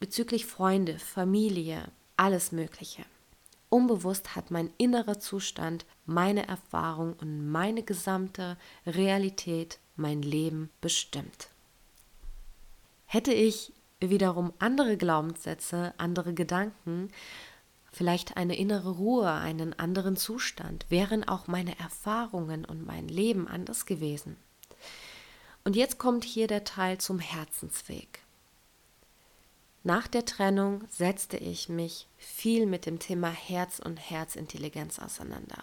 [0.00, 1.84] bezüglich Freunde, Familie,
[2.16, 3.04] alles Mögliche.
[3.70, 8.56] Unbewusst hat mein innerer Zustand, meine Erfahrung und meine gesamte
[8.86, 11.48] Realität mein Leben bestimmt.
[13.04, 17.10] Hätte ich wiederum andere Glaubenssätze, andere Gedanken,
[17.92, 23.86] vielleicht eine innere Ruhe, einen anderen Zustand, wären auch meine Erfahrungen und mein Leben anders
[23.86, 24.36] gewesen.
[25.64, 28.20] Und jetzt kommt hier der Teil zum Herzensweg.
[29.84, 35.62] Nach der Trennung setzte ich mich viel mit dem Thema Herz und Herzintelligenz auseinander.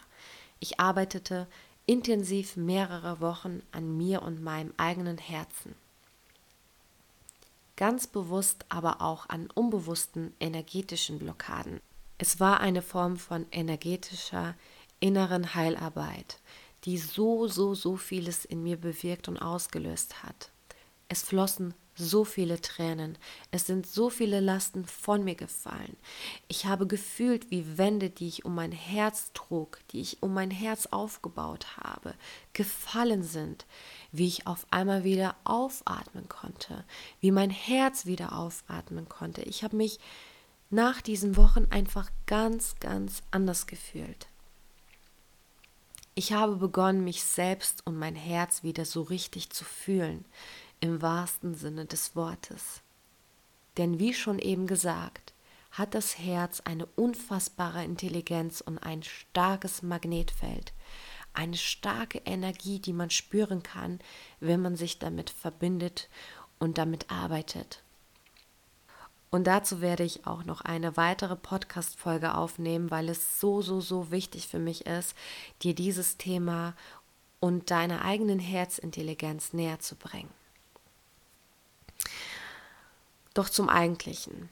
[0.60, 1.48] Ich arbeitete
[1.86, 5.76] intensiv mehrere Wochen an mir und meinem eigenen Herzen
[7.76, 11.82] ganz bewusst aber auch an unbewussten energetischen Blockaden.
[12.18, 14.56] Es war eine Form von energetischer
[15.00, 16.40] inneren Heilarbeit,
[16.86, 20.52] die so, so, so vieles in mir bewirkt und ausgelöst hat.
[21.10, 23.18] Es flossen so viele Tränen,
[23.52, 25.96] es sind so viele Lasten von mir gefallen.
[26.48, 30.52] Ich habe gefühlt, wie Wände, die ich um mein Herz trug, die ich um mein
[30.52, 32.14] Herz aufgebaut habe,
[32.54, 33.66] gefallen sind,
[34.12, 36.84] wie ich auf einmal wieder aufatmen konnte,
[37.22, 39.42] wie mein Herz wieder aufatmen konnte.
[39.44, 40.00] Ich habe mich
[40.70, 44.28] nach diesen Wochen einfach ganz, ganz anders gefühlt.
[46.18, 50.24] Ich habe begonnen, mich selbst und mein Herz wieder so richtig zu fühlen,
[50.80, 52.82] im wahrsten Sinne des Wortes.
[53.78, 55.34] Denn wie schon eben gesagt,
[55.72, 60.74] hat das Herz eine unfassbare Intelligenz und ein starkes Magnetfeld,
[61.34, 64.00] eine starke Energie, die man spüren kann,
[64.40, 66.10] wenn man sich damit verbindet
[66.60, 67.82] und damit arbeitet.
[69.32, 74.10] Und dazu werde ich auch noch eine weitere Podcast-Folge aufnehmen, weil es so, so, so
[74.10, 75.14] wichtig für mich ist,
[75.62, 76.74] dir dieses Thema
[77.42, 80.30] und deiner eigenen Herzintelligenz näher zu bringen.
[83.36, 84.50] Doch zum Eigentlichen.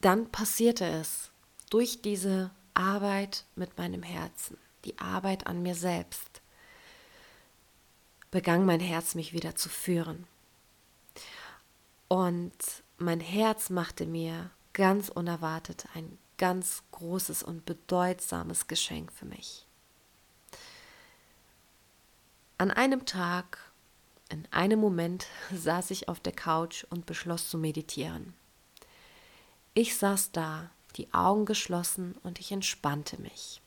[0.00, 1.30] Dann passierte es
[1.68, 6.40] durch diese Arbeit mit meinem Herzen, die Arbeit an mir selbst,
[8.30, 10.26] begann mein Herz mich wieder zu führen.
[12.08, 12.54] Und
[12.98, 19.66] mein Herz machte mir ganz unerwartet ein ganz großes und bedeutsames Geschenk für mich.
[22.58, 23.58] An einem Tag
[24.28, 28.34] in einem Moment saß ich auf der Couch und beschloss zu meditieren.
[29.74, 33.60] Ich saß da, die Augen geschlossen und ich entspannte mich.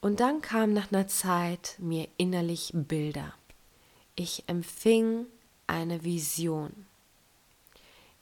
[0.00, 3.34] Und dann kamen nach einer Zeit mir innerlich Bilder.
[4.16, 5.26] Ich empfing
[5.66, 6.86] eine Vision.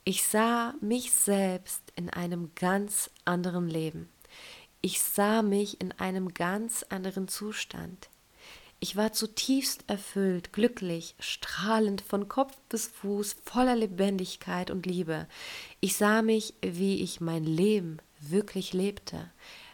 [0.04, 4.08] Ich sah mich selbst in einem ganz anderen Leben.
[4.80, 8.08] Ich sah mich in einem ganz anderen Zustand.
[8.80, 15.26] Ich war zutiefst erfüllt, glücklich, strahlend von Kopf bis Fuß, voller Lebendigkeit und Liebe.
[15.80, 19.30] Ich sah mich, wie ich mein Leben wirklich lebte,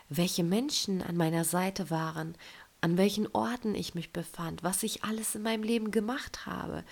[0.09, 2.35] welche Menschen an meiner Seite waren,
[2.81, 6.83] an welchen Orten ich mich befand, was ich alles in meinem Leben gemacht habe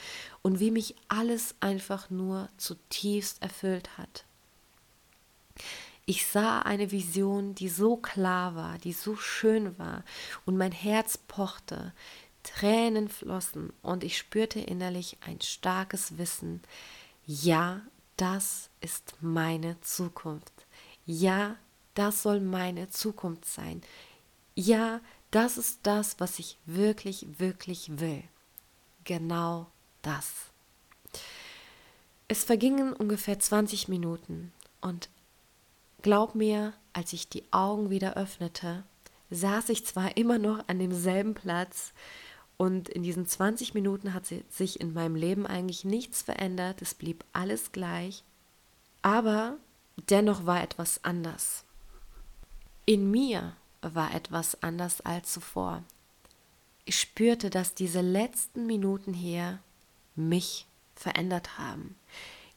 [0.42, 4.24] und wie mich alles einfach nur zutiefst erfüllt hat.
[6.14, 10.04] Ich sah eine Vision, die so klar war, die so schön war,
[10.44, 11.94] und mein Herz pochte,
[12.42, 16.60] Tränen flossen, und ich spürte innerlich ein starkes Wissen,
[17.24, 17.80] ja,
[18.18, 20.52] das ist meine Zukunft.
[21.06, 21.56] Ja,
[21.94, 23.80] das soll meine Zukunft sein.
[24.54, 25.00] Ja,
[25.30, 28.22] das ist das, was ich wirklich, wirklich will.
[29.04, 29.66] Genau
[30.02, 30.30] das.
[32.28, 34.52] Es vergingen ungefähr 20 Minuten
[34.82, 35.08] und
[36.02, 38.82] Glaub mir, als ich die Augen wieder öffnete,
[39.30, 41.92] saß ich zwar immer noch an demselben Platz
[42.56, 47.24] und in diesen 20 Minuten hat sich in meinem Leben eigentlich nichts verändert, es blieb
[47.32, 48.24] alles gleich,
[49.00, 49.56] aber
[50.10, 51.64] dennoch war etwas anders.
[52.84, 55.82] In mir war etwas anders als zuvor.
[56.84, 59.60] Ich spürte, dass diese letzten Minuten hier
[60.16, 61.96] mich verändert haben.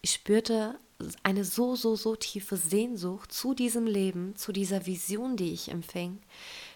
[0.05, 0.77] Ich spürte
[1.23, 6.19] eine so, so, so tiefe Sehnsucht zu diesem Leben, zu dieser Vision, die ich empfing,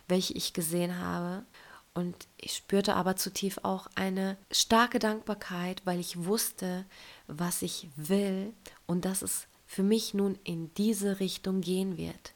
[0.07, 1.45] welche ich gesehen habe.
[1.93, 6.87] Und ich spürte aber zutiefst auch eine starke Dankbarkeit, weil ich wusste,
[7.27, 8.51] was ich will
[8.87, 12.33] und dass es für mich nun in diese Richtung gehen wird.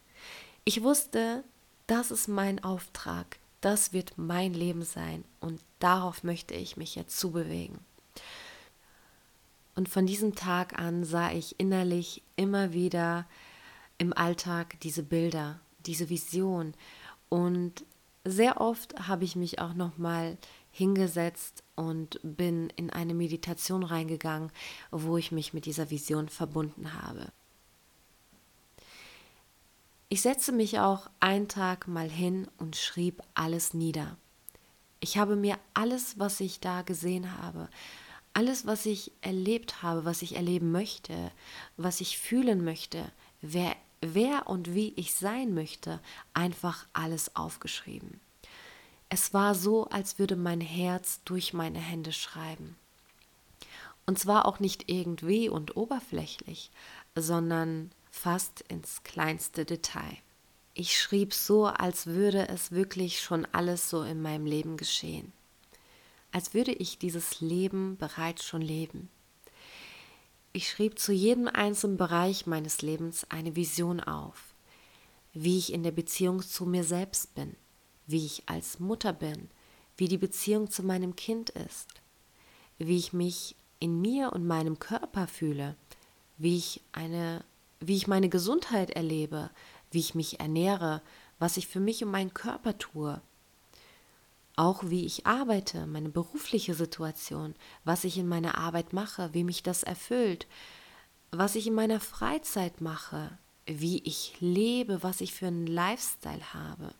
[0.63, 1.43] Ich wusste,
[1.87, 7.19] das ist mein Auftrag, das wird mein Leben sein und darauf möchte ich mich jetzt
[7.19, 7.79] zubewegen.
[9.75, 13.25] Und von diesem Tag an sah ich innerlich immer wieder
[13.97, 16.73] im Alltag diese Bilder, diese Vision.
[17.29, 17.85] Und
[18.25, 20.37] sehr oft habe ich mich auch noch mal
[20.71, 24.51] hingesetzt und bin in eine Meditation reingegangen,
[24.91, 27.31] wo ich mich mit dieser Vision verbunden habe.
[30.09, 34.17] Ich setzte mich auch einen Tag mal hin und schrieb alles nieder.
[34.99, 37.67] Ich habe mir alles, was ich da gesehen habe,
[38.33, 41.31] alles, was ich erlebt habe, was ich erleben möchte,
[41.77, 43.11] was ich fühlen möchte,
[43.41, 45.99] wer, wer und wie ich sein möchte,
[46.33, 48.19] einfach alles aufgeschrieben.
[49.09, 52.75] Es war so, als würde mein Herz durch meine Hände schreiben.
[54.05, 56.71] Und zwar auch nicht irgendwie und oberflächlich,
[57.15, 60.17] sondern fast ins kleinste Detail.
[60.73, 65.31] Ich schrieb so, als würde es wirklich schon alles so in meinem Leben geschehen.
[66.33, 69.09] Als würde ich dieses Leben bereits schon leben.
[70.51, 74.53] Ich schrieb zu jedem einzelnen Bereich meines Lebens eine Vision auf,
[75.33, 77.55] wie ich in der Beziehung zu mir selbst bin,
[78.07, 79.49] wie ich als Mutter bin,
[79.95, 81.87] wie die Beziehung zu meinem Kind ist,
[82.77, 85.77] wie ich mich in mir und meinem Körper fühle,
[86.37, 87.45] wie ich eine
[87.79, 89.49] wie ich meine Gesundheit erlebe,
[89.91, 91.01] wie ich mich ernähre,
[91.37, 93.21] was ich für mich und meinen Körper tue.
[94.55, 99.63] Auch wie ich arbeite, meine berufliche Situation, was ich in meiner Arbeit mache, wie mich
[99.63, 100.47] das erfüllt,
[101.31, 106.93] was ich in meiner Freizeit mache, wie ich lebe, was ich für einen Lifestyle habe,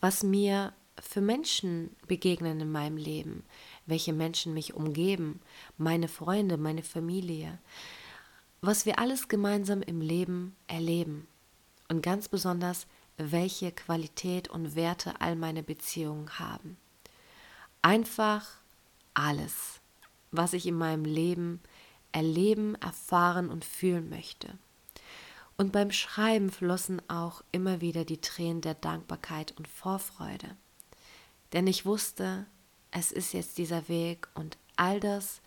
[0.00, 3.44] was mir für Menschen begegnen in meinem Leben,
[3.86, 5.40] welche Menschen mich umgeben,
[5.78, 7.58] meine Freunde, meine Familie,
[8.60, 11.26] was wir alles gemeinsam im Leben erleben
[11.88, 12.86] und ganz besonders,
[13.16, 16.76] welche Qualität und Werte all meine Beziehungen haben.
[17.82, 18.48] Einfach
[19.14, 19.80] alles,
[20.30, 21.60] was ich in meinem Leben
[22.12, 24.56] erleben, erfahren und fühlen möchte.
[25.56, 30.56] Und beim Schreiben flossen auch immer wieder die Tränen der Dankbarkeit und Vorfreude.
[31.52, 32.46] Denn ich wusste,
[32.90, 35.40] es ist jetzt dieser Weg und all das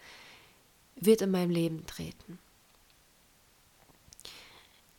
[0.96, 2.40] wird in meinem Leben treten.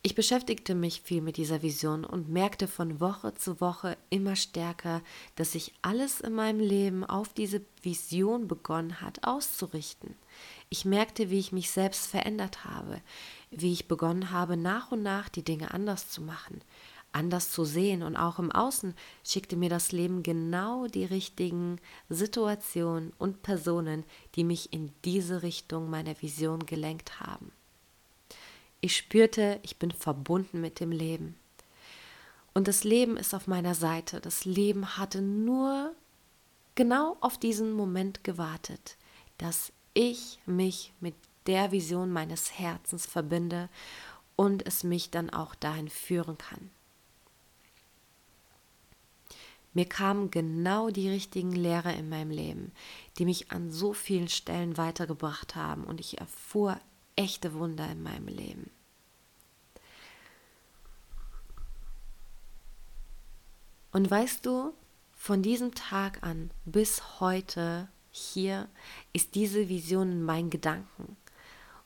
[0.07, 5.01] Ich beschäftigte mich viel mit dieser Vision und merkte von Woche zu Woche immer stärker,
[5.35, 10.15] dass sich alles in meinem Leben auf diese Vision begonnen hat auszurichten.
[10.69, 13.01] Ich merkte, wie ich mich selbst verändert habe,
[13.51, 16.61] wie ich begonnen habe, nach und nach die Dinge anders zu machen,
[17.11, 18.93] anders zu sehen und auch im Außen
[19.25, 24.05] schickte mir das Leben genau die richtigen Situationen und Personen,
[24.35, 27.51] die mich in diese Richtung meiner Vision gelenkt haben.
[28.81, 31.35] Ich spürte, ich bin verbunden mit dem Leben.
[32.53, 34.19] Und das Leben ist auf meiner Seite.
[34.19, 35.93] Das Leben hatte nur
[36.75, 38.97] genau auf diesen Moment gewartet,
[39.37, 41.15] dass ich mich mit
[41.47, 43.69] der Vision meines Herzens verbinde
[44.35, 46.69] und es mich dann auch dahin führen kann.
[49.73, 52.71] Mir kamen genau die richtigen Lehrer in meinem Leben,
[53.17, 56.79] die mich an so vielen Stellen weitergebracht haben und ich erfuhr
[57.17, 58.71] echte Wunder in meinem Leben.
[63.91, 64.73] Und weißt du,
[65.11, 68.69] von diesem Tag an bis heute hier
[69.11, 71.17] ist diese Vision in meinen Gedanken.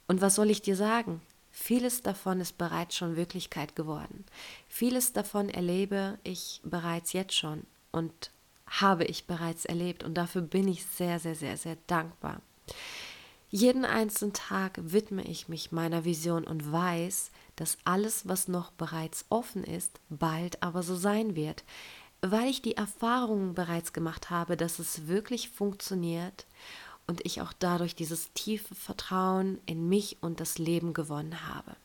[0.08, 1.22] Und was soll ich dir sagen?
[1.52, 4.26] Vieles davon ist bereits schon Wirklichkeit geworden.
[4.68, 8.32] Vieles davon erlebe ich bereits jetzt schon und
[8.68, 10.04] habe ich bereits erlebt.
[10.04, 12.42] Und dafür bin ich sehr, sehr, sehr, sehr dankbar.
[13.54, 19.26] Jeden einzelnen Tag widme ich mich meiner Vision und weiß, dass alles, was noch bereits
[19.28, 21.66] offen ist, bald aber so sein wird,
[22.22, 26.46] weil ich die Erfahrung bereits gemacht habe, dass es wirklich funktioniert
[27.08, 31.76] und ich auch dadurch dieses tiefe Vertrauen in mich und das Leben gewonnen habe.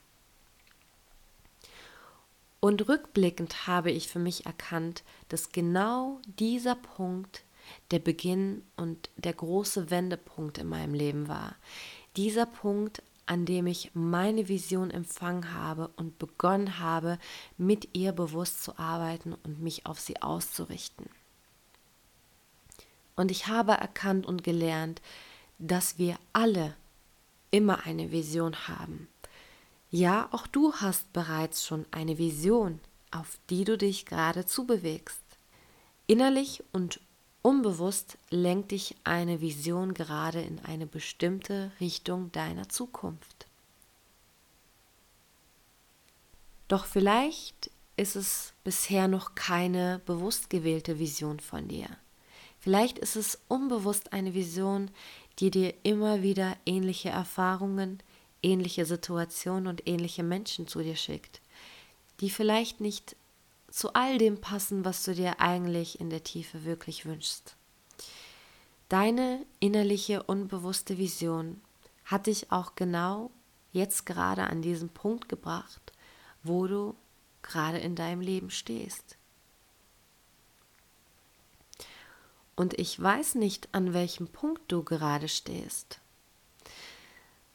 [2.60, 7.42] Und rückblickend habe ich für mich erkannt, dass genau dieser Punkt
[7.90, 11.56] der Beginn und der große Wendepunkt in meinem Leben war.
[12.16, 17.18] Dieser Punkt, an dem ich meine Vision empfangen habe und begonnen habe,
[17.58, 21.06] mit ihr bewusst zu arbeiten und mich auf sie auszurichten.
[23.16, 25.02] Und ich habe erkannt und gelernt,
[25.58, 26.74] dass wir alle
[27.50, 29.08] immer eine Vision haben.
[29.90, 35.22] Ja, auch du hast bereits schon eine Vision, auf die du dich gerade zubewegst.
[36.06, 37.00] Innerlich und
[37.46, 43.46] Unbewusst lenkt dich eine Vision gerade in eine bestimmte Richtung deiner Zukunft.
[46.66, 51.86] Doch vielleicht ist es bisher noch keine bewusst gewählte Vision von dir.
[52.58, 54.90] Vielleicht ist es unbewusst eine Vision,
[55.38, 58.02] die dir immer wieder ähnliche Erfahrungen,
[58.42, 61.40] ähnliche Situationen und ähnliche Menschen zu dir schickt,
[62.20, 63.14] die vielleicht nicht
[63.76, 67.56] zu all dem passen, was du dir eigentlich in der Tiefe wirklich wünschst.
[68.88, 71.60] Deine innerliche, unbewusste Vision
[72.06, 73.30] hat dich auch genau
[73.72, 75.92] jetzt gerade an diesen Punkt gebracht,
[76.42, 76.96] wo du
[77.42, 79.18] gerade in deinem Leben stehst.
[82.54, 86.00] Und ich weiß nicht, an welchem Punkt du gerade stehst.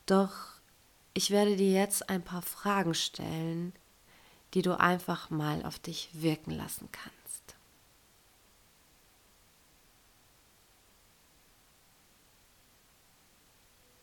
[0.06, 0.52] Doch
[1.16, 3.74] ich werde dir jetzt ein paar Fragen stellen,
[4.54, 7.56] die du einfach mal auf dich wirken lassen kannst.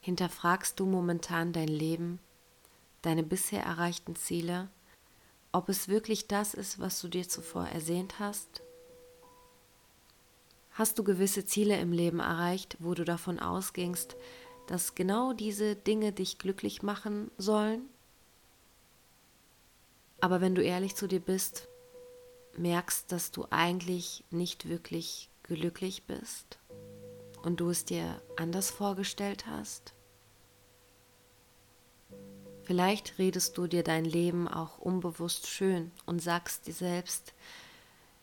[0.01, 2.19] Hinterfragst du momentan dein Leben,
[3.03, 4.71] deine bisher erreichten Ziele,
[5.53, 8.63] ob es wirklich das ist, was du dir zuvor ersehnt hast?
[10.73, 14.17] Hast du gewisse Ziele im Leben erreicht, wo du davon ausgingst,
[14.67, 17.89] dass genau diese Dinge dich glücklich machen sollen?
[20.21, 21.69] Aber wenn du ehrlich zu dir bist,
[22.57, 26.59] merkst, dass du eigentlich nicht wirklich glücklich bist
[27.43, 29.95] und du es dir anders vorgestellt hast?
[32.65, 37.33] Vielleicht redest du dir dein Leben auch unbewusst schön und sagst dir selbst,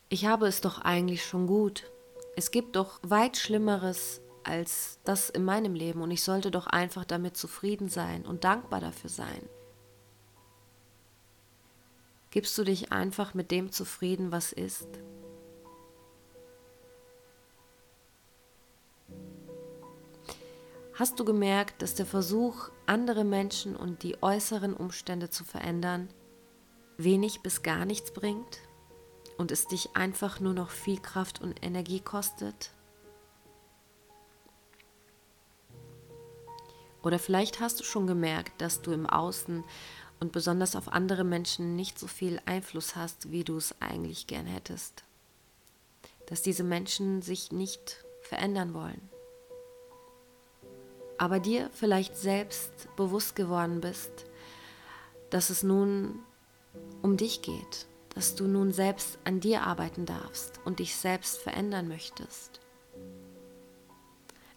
[0.08, 1.90] ich habe es doch eigentlich schon gut.
[2.36, 7.04] Es gibt doch weit Schlimmeres als das in meinem Leben und ich sollte doch einfach
[7.04, 9.42] damit zufrieden sein und dankbar dafür sein.
[12.36, 14.86] Gibst du dich einfach mit dem zufrieden, was ist?
[20.92, 26.10] Hast du gemerkt, dass der Versuch, andere Menschen und die äußeren Umstände zu verändern,
[26.98, 28.60] wenig bis gar nichts bringt
[29.38, 32.70] und es dich einfach nur noch viel Kraft und Energie kostet?
[37.02, 39.64] Oder vielleicht hast du schon gemerkt, dass du im Außen
[40.20, 44.46] und besonders auf andere Menschen nicht so viel Einfluss hast, wie du es eigentlich gern
[44.46, 45.04] hättest.
[46.26, 49.08] Dass diese Menschen sich nicht verändern wollen
[51.18, 54.26] aber dir vielleicht selbst bewusst geworden bist,
[55.30, 56.20] dass es nun
[57.02, 61.88] um dich geht, dass du nun selbst an dir arbeiten darfst und dich selbst verändern
[61.88, 62.60] möchtest.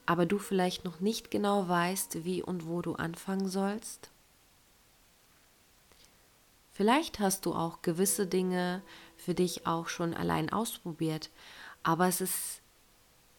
[0.06, 4.10] Aber du vielleicht noch nicht genau weißt, wie und wo du anfangen sollst.
[6.80, 8.82] Vielleicht hast du auch gewisse Dinge
[9.18, 11.30] für dich auch schon allein ausprobiert,
[11.84, 12.62] aber es ist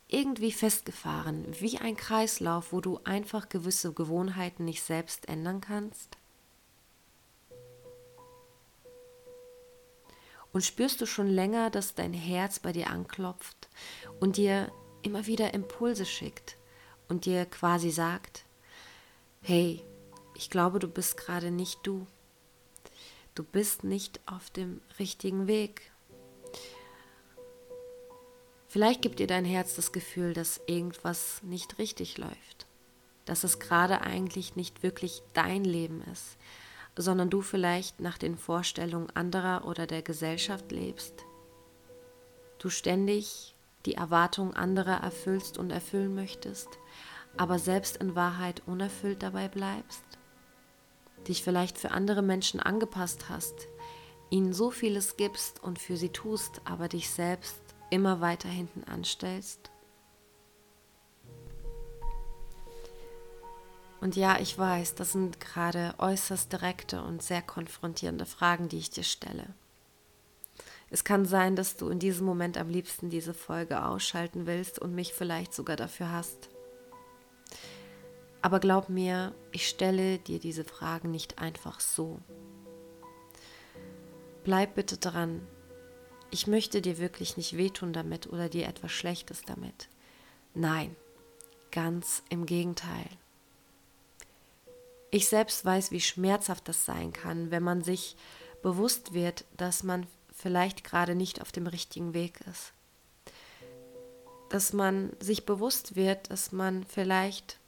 [0.09, 6.19] irgendwie festgefahren, wie ein Kreislauf, wo du einfach gewisse Gewohnheiten nicht selbst ändern kannst?
[10.53, 13.71] Und spürst du schon länger, dass dein Herz bei dir anklopft
[14.21, 14.71] und dir
[15.01, 16.59] immer wieder Impulse schickt
[17.09, 18.45] und dir quasi sagt,
[19.41, 19.83] hey,
[20.35, 22.07] ich glaube, du bist gerade nicht du.
[23.35, 25.93] Du bist nicht auf dem richtigen Weg.
[28.67, 32.67] Vielleicht gibt dir dein Herz das Gefühl, dass irgendwas nicht richtig läuft,
[33.25, 36.37] dass es gerade eigentlich nicht wirklich dein Leben ist,
[36.97, 41.25] sondern du vielleicht nach den Vorstellungen anderer oder der Gesellschaft lebst.
[42.59, 43.55] Du ständig
[43.87, 46.69] die Erwartungen anderer erfüllst und erfüllen möchtest,
[47.37, 50.05] aber selbst in Wahrheit unerfüllt dabei bleibst.
[51.29, 53.69] Dich vielleicht für andere Menschen angepasst hast,
[54.31, 57.61] ihnen so vieles gibst und für sie tust, aber dich selbst
[57.91, 59.71] immer weiter hinten anstellst?
[64.01, 68.91] Und ja, ich weiß, das sind gerade äußerst direkte und sehr konfrontierende Fragen, die ich
[68.91, 69.55] dir stelle.
[70.89, 74.95] Es kann sein, dass du in diesem Moment am liebsten diese Folge ausschalten willst und
[74.95, 76.50] mich vielleicht sogar dafür hast.
[78.43, 82.19] Aber glaub mir, ich stelle dir diese Fragen nicht einfach so.
[84.45, 85.47] Bleib bitte dran,
[86.31, 89.89] ich möchte dir wirklich nicht wehtun damit oder dir etwas Schlechtes damit.
[90.55, 90.97] Nein,
[91.71, 93.07] ganz im Gegenteil.
[95.11, 98.17] Ich selbst weiß, wie schmerzhaft das sein kann, wenn man sich
[98.63, 102.73] bewusst wird, dass man vielleicht gerade nicht auf dem richtigen Weg ist.
[104.49, 107.60] Dass man sich bewusst wird, dass man vielleicht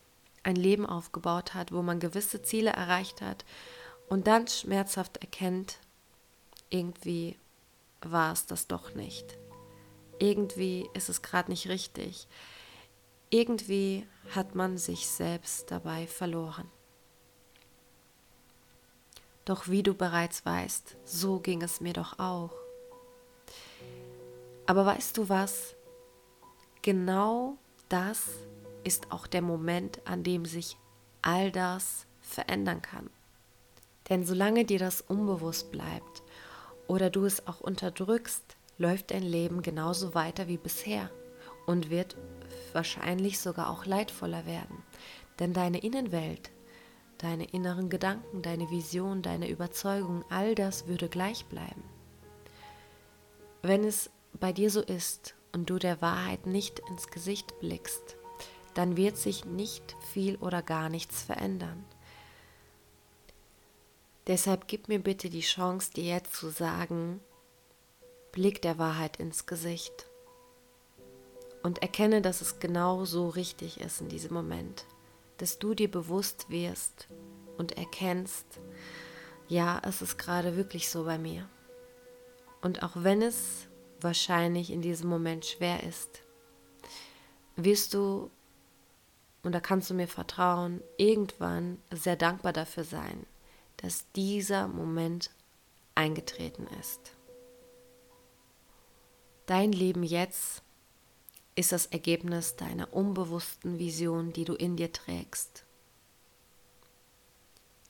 [0.42, 3.44] ein Leben aufgebaut hat, wo man gewisse Ziele erreicht hat
[4.08, 5.78] und dann schmerzhaft erkennt,
[6.70, 7.38] irgendwie
[8.00, 9.38] war es das doch nicht.
[10.18, 12.26] Irgendwie ist es gerade nicht richtig.
[13.30, 16.70] Irgendwie hat man sich selbst dabei verloren.
[19.44, 22.52] Doch wie du bereits weißt, so ging es mir doch auch.
[24.66, 25.74] Aber weißt du was?
[26.82, 27.56] Genau
[27.88, 28.28] das
[28.84, 30.76] ist auch der Moment, an dem sich
[31.22, 33.10] all das verändern kann.
[34.08, 36.22] Denn solange dir das unbewusst bleibt
[36.88, 41.10] oder du es auch unterdrückst, läuft dein Leben genauso weiter wie bisher
[41.66, 42.16] und wird
[42.72, 44.82] wahrscheinlich sogar auch leidvoller werden.
[45.38, 46.50] Denn deine Innenwelt,
[47.18, 51.84] deine inneren Gedanken, deine Vision, deine Überzeugung, all das würde gleich bleiben.
[53.62, 58.16] wenn es bei dir so ist und du der Wahrheit nicht ins Gesicht blickst,
[58.74, 61.84] dann wird sich nicht viel oder gar nichts verändern.
[64.26, 67.20] Deshalb gib mir bitte die Chance, dir jetzt zu sagen,
[68.30, 70.06] blick der Wahrheit ins Gesicht
[71.62, 74.84] und erkenne, dass es genau so richtig ist in diesem Moment,
[75.38, 77.08] dass du dir bewusst wirst
[77.58, 78.46] und erkennst,
[79.48, 81.48] ja, es ist gerade wirklich so bei mir.
[82.62, 83.68] Und auch wenn es
[84.00, 86.22] wahrscheinlich in diesem Moment schwer ist,
[87.56, 88.30] wirst du,
[89.42, 93.26] und da kannst du mir vertrauen, irgendwann sehr dankbar dafür sein,
[93.78, 95.30] dass dieser Moment
[95.94, 97.12] eingetreten ist.
[99.46, 100.62] Dein Leben jetzt
[101.54, 105.64] ist das Ergebnis deiner unbewussten Vision, die du in dir trägst.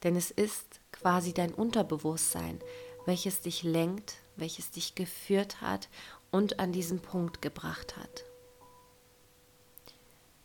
[0.03, 2.59] Denn es ist quasi dein Unterbewusstsein,
[3.05, 5.87] welches dich lenkt, welches dich geführt hat
[6.31, 8.25] und an diesen Punkt gebracht hat.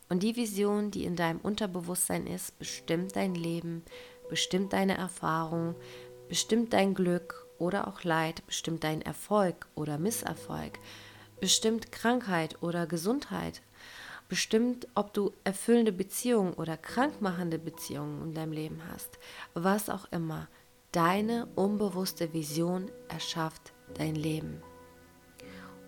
[0.09, 3.83] Und die Vision, die in deinem Unterbewusstsein ist, bestimmt dein Leben,
[4.29, 5.75] bestimmt deine Erfahrung,
[6.29, 10.79] bestimmt dein Glück oder auch Leid, bestimmt deinen Erfolg oder Misserfolg,
[11.41, 13.63] bestimmt Krankheit oder Gesundheit,
[14.29, 19.19] bestimmt, ob du erfüllende Beziehungen oder krankmachende Beziehungen in deinem Leben hast,
[19.55, 20.49] was auch immer.
[20.93, 24.63] Deine unbewusste Vision erschafft dein Leben.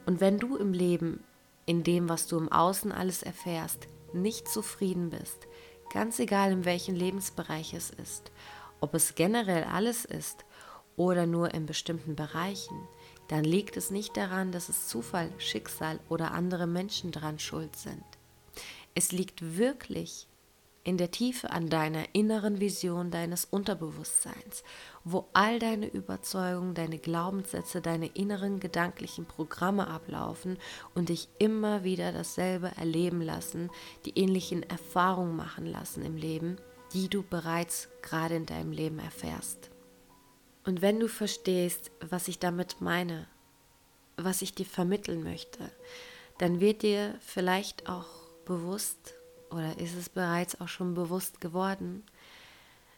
[0.06, 1.22] Und wenn du im Leben,
[1.66, 5.46] in dem, was du im Außen alles erfährst, nicht zufrieden bist,
[5.92, 8.30] ganz egal in welchem Lebensbereich es ist,
[8.80, 10.44] ob es generell alles ist
[10.96, 12.88] oder nur in bestimmten Bereichen,
[13.28, 18.04] dann liegt es nicht daran, dass es Zufall, Schicksal oder andere Menschen daran schuld sind.
[18.94, 20.26] Es liegt wirklich
[20.82, 24.64] in der Tiefe an deiner inneren Vision deines Unterbewusstseins,
[25.04, 30.58] wo all deine Überzeugungen, deine Glaubenssätze, deine inneren gedanklichen Programme ablaufen
[30.94, 33.70] und dich immer wieder dasselbe erleben lassen,
[34.06, 36.56] die ähnlichen Erfahrungen machen lassen im Leben,
[36.94, 39.70] die du bereits gerade in deinem Leben erfährst.
[40.64, 43.26] Und wenn du verstehst, was ich damit meine,
[44.16, 45.70] was ich dir vermitteln möchte,
[46.38, 48.06] dann wird dir vielleicht auch
[48.44, 49.14] bewusst,
[49.50, 52.04] oder ist es bereits auch schon bewusst geworden,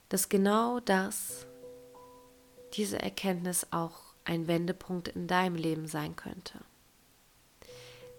[0.09, 1.47] dass genau das,
[2.75, 6.61] diese Erkenntnis auch ein Wendepunkt in deinem Leben sein könnte.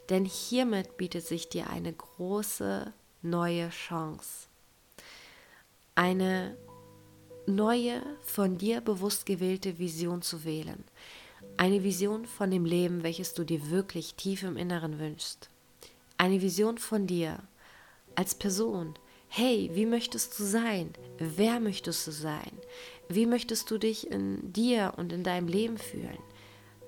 [0.09, 4.47] Denn hiermit bietet sich dir eine große neue Chance.
[5.95, 6.57] Eine
[7.45, 10.83] neue, von dir bewusst gewählte Vision zu wählen.
[11.57, 15.49] Eine Vision von dem Leben, welches du dir wirklich tief im Inneren wünschst.
[16.17, 17.39] Eine Vision von dir,
[18.15, 18.93] als Person.
[19.27, 20.93] Hey, wie möchtest du sein?
[21.17, 22.51] Wer möchtest du sein?
[23.09, 26.19] Wie möchtest du dich in dir und in deinem Leben fühlen?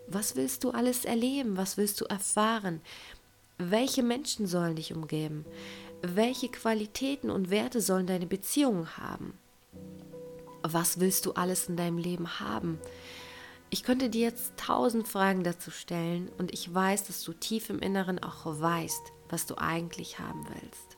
[0.07, 1.57] Was willst du alles erleben?
[1.57, 2.81] Was willst du erfahren?
[3.57, 5.45] Welche Menschen sollen dich umgeben?
[6.01, 9.33] Welche Qualitäten und Werte sollen deine Beziehungen haben?
[10.61, 12.79] Was willst du alles in deinem Leben haben?
[13.71, 17.79] Ich könnte dir jetzt tausend Fragen dazu stellen und ich weiß, dass du tief im
[17.79, 20.97] Inneren auch weißt, was du eigentlich haben willst.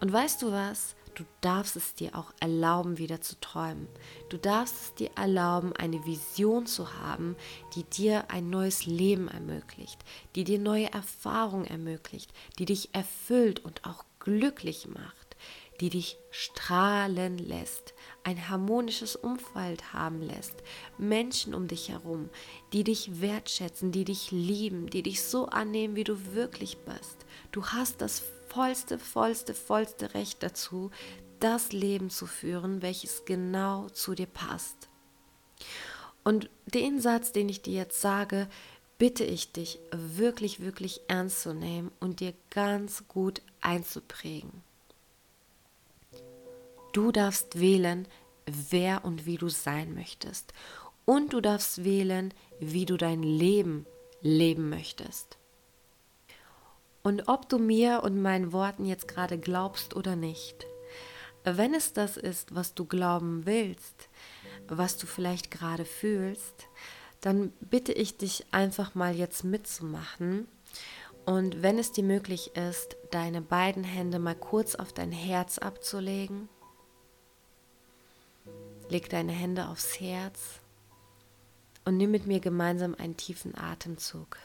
[0.00, 0.94] Und weißt du was?
[1.16, 3.88] Du darfst es dir auch erlauben, wieder zu träumen.
[4.28, 7.36] Du darfst es dir erlauben, eine Vision zu haben,
[7.74, 9.98] die dir ein neues Leben ermöglicht,
[10.34, 15.36] die dir neue Erfahrungen ermöglicht, die dich erfüllt und auch glücklich macht,
[15.80, 20.62] die dich strahlen lässt, ein harmonisches Umfeld haben lässt,
[20.98, 22.28] Menschen um dich herum,
[22.74, 27.24] die dich wertschätzen, die dich lieben, die dich so annehmen, wie du wirklich bist.
[27.52, 30.90] Du hast das vollste, vollste, vollste Recht dazu,
[31.40, 34.88] das Leben zu führen, welches genau zu dir passt.
[36.24, 38.48] Und den Satz, den ich dir jetzt sage,
[38.98, 44.62] bitte ich dich wirklich, wirklich ernst zu nehmen und dir ganz gut einzuprägen.
[46.92, 48.08] Du darfst wählen,
[48.46, 50.54] wer und wie du sein möchtest.
[51.04, 53.86] Und du darfst wählen, wie du dein Leben
[54.22, 55.36] leben möchtest.
[57.06, 60.66] Und ob du mir und meinen Worten jetzt gerade glaubst oder nicht,
[61.44, 64.08] wenn es das ist, was du glauben willst,
[64.66, 66.66] was du vielleicht gerade fühlst,
[67.20, 70.48] dann bitte ich dich einfach mal jetzt mitzumachen.
[71.24, 76.48] Und wenn es dir möglich ist, deine beiden Hände mal kurz auf dein Herz abzulegen.
[78.88, 80.58] Leg deine Hände aufs Herz
[81.84, 84.38] und nimm mit mir gemeinsam einen tiefen Atemzug.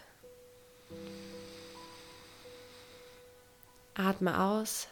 [4.02, 4.88] Atme aus.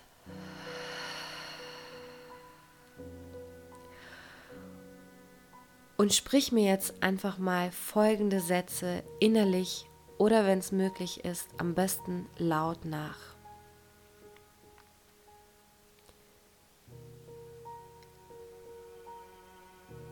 [5.98, 9.86] Und sprich mir jetzt einfach mal folgende Sätze innerlich
[10.18, 13.18] oder wenn es möglich ist, am besten laut nach.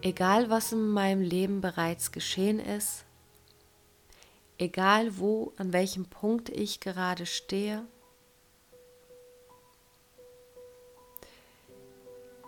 [0.01, 3.05] Egal was in meinem Leben bereits geschehen ist,
[4.57, 7.85] egal wo, an welchem Punkt ich gerade stehe,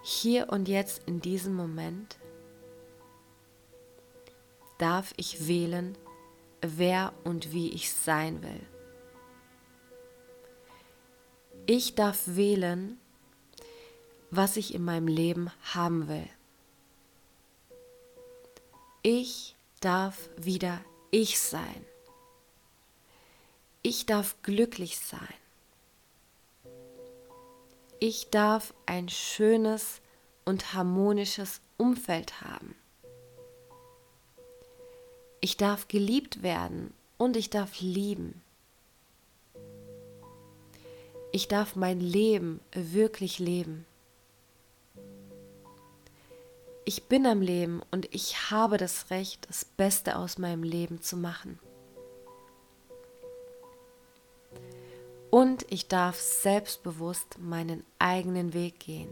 [0.01, 2.17] hier und jetzt in diesem Moment
[4.77, 5.97] darf ich wählen,
[6.61, 8.65] wer und wie ich sein will.
[11.65, 12.99] Ich darf wählen,
[14.31, 16.27] was ich in meinem Leben haben will.
[19.01, 20.81] Ich darf wieder
[21.11, 21.85] ich sein.
[23.81, 25.19] Ich darf glücklich sein.
[28.01, 29.99] Ich darf ein schönes
[30.45, 32.75] und harmonisches Umfeld haben.
[35.41, 38.41] Ich darf geliebt werden und ich darf lieben.
[41.33, 43.85] Ich darf mein Leben wirklich leben.
[46.85, 51.17] Ich bin am Leben und ich habe das Recht, das Beste aus meinem Leben zu
[51.17, 51.59] machen.
[55.31, 59.09] Und ich darf selbstbewusst meinen eigenen Weg gehen.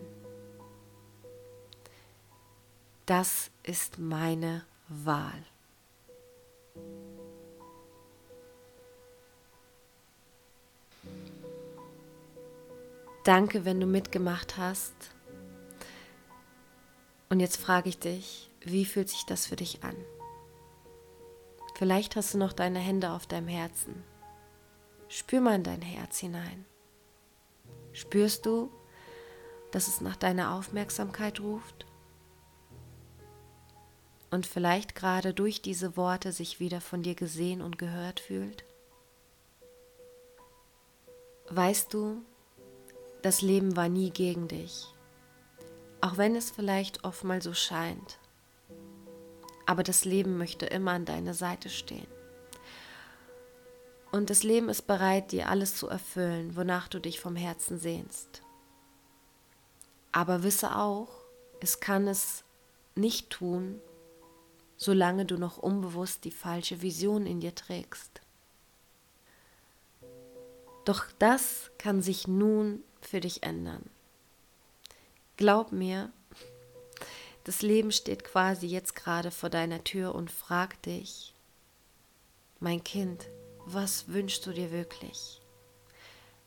[3.05, 5.43] Das ist meine Wahl.
[13.23, 14.93] Danke, wenn du mitgemacht hast.
[17.29, 19.95] Und jetzt frage ich dich, wie fühlt sich das für dich an?
[21.75, 24.03] Vielleicht hast du noch deine Hände auf deinem Herzen.
[25.09, 26.65] Spür mal in dein Herz hinein.
[27.93, 28.69] Spürst du,
[29.71, 31.85] dass es nach deiner Aufmerksamkeit ruft?
[34.29, 38.65] Und vielleicht gerade durch diese Worte sich wieder von dir gesehen und gehört fühlt?
[41.49, 42.21] Weißt du,
[43.21, 44.93] das Leben war nie gegen dich,
[46.01, 48.19] auch wenn es vielleicht oft mal so scheint.
[49.65, 52.16] Aber das Leben möchte immer an deiner Seite stehen.
[54.11, 58.41] Und das Leben ist bereit, dir alles zu erfüllen, wonach du dich vom Herzen sehnst.
[60.11, 61.09] Aber wisse auch,
[61.59, 62.43] es kann es
[62.95, 63.79] nicht tun,
[64.77, 68.21] solange du noch unbewusst die falsche Vision in dir trägst.
[70.85, 73.89] Doch das kann sich nun für dich ändern.
[75.35, 76.11] Glaub mir,
[77.43, 81.33] das Leben steht quasi jetzt gerade vor deiner Tür und fragt dich,
[82.59, 83.27] mein Kind,
[83.73, 85.41] was wünschst du dir wirklich?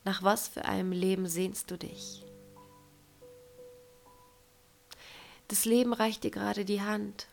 [0.03, 2.25] Nach was für einem Leben sehnst du dich?
[5.47, 7.27] Das Leben reicht dir gerade die Hand.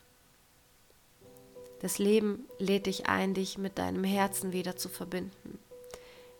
[1.81, 5.57] Das Leben lädt dich ein, dich mit deinem Herzen wieder zu verbinden,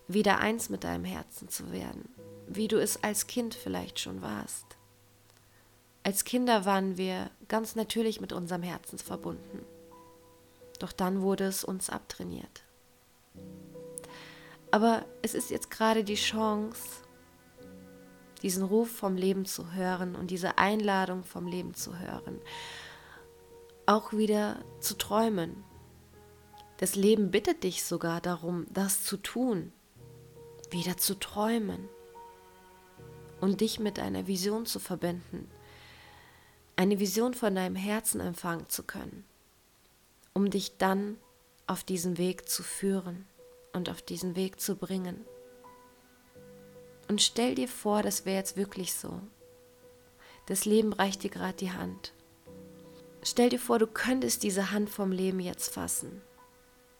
[0.07, 2.09] wieder eins mit deinem Herzen zu werden
[2.49, 4.65] wie du es als Kind vielleicht schon warst.
[6.03, 9.65] Als Kinder waren wir ganz natürlich mit unserem Herzen verbunden.
[10.79, 12.63] Doch dann wurde es uns abtrainiert.
[14.71, 17.03] Aber es ist jetzt gerade die Chance,
[18.41, 22.39] diesen Ruf vom Leben zu hören und diese Einladung vom Leben zu hören.
[23.85, 25.63] Auch wieder zu träumen.
[26.77, 29.73] Das Leben bittet dich sogar darum, das zu tun,
[30.69, 31.89] wieder zu träumen.
[33.41, 35.49] Und dich mit einer Vision zu verbinden,
[36.75, 39.23] eine Vision von deinem Herzen empfangen zu können,
[40.33, 41.15] um dich dann
[41.65, 43.28] auf diesen Weg zu führen
[43.73, 45.25] und auf diesen Weg zu bringen.
[47.07, 49.21] Und stell dir vor, das wäre jetzt wirklich so.
[50.45, 52.13] Das Leben reicht dir gerade die Hand.
[53.23, 56.21] Stell dir vor, du könntest diese Hand vom Leben jetzt fassen,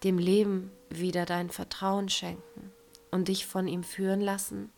[0.04, 2.72] dem Leben wieder dein Vertrauen schenken
[3.12, 4.72] und dich von ihm führen lassen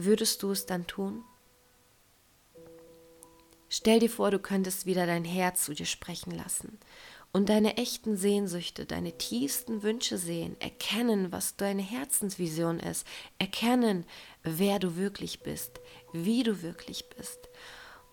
[0.00, 1.24] Würdest du es dann tun?
[3.68, 6.78] Stell dir vor, du könntest wieder dein Herz zu dir sprechen lassen
[7.32, 13.06] und deine echten Sehnsüchte, deine tiefsten Wünsche sehen, erkennen, was deine Herzensvision ist,
[13.38, 14.04] erkennen,
[14.42, 15.80] wer du wirklich bist,
[16.12, 17.48] wie du wirklich bist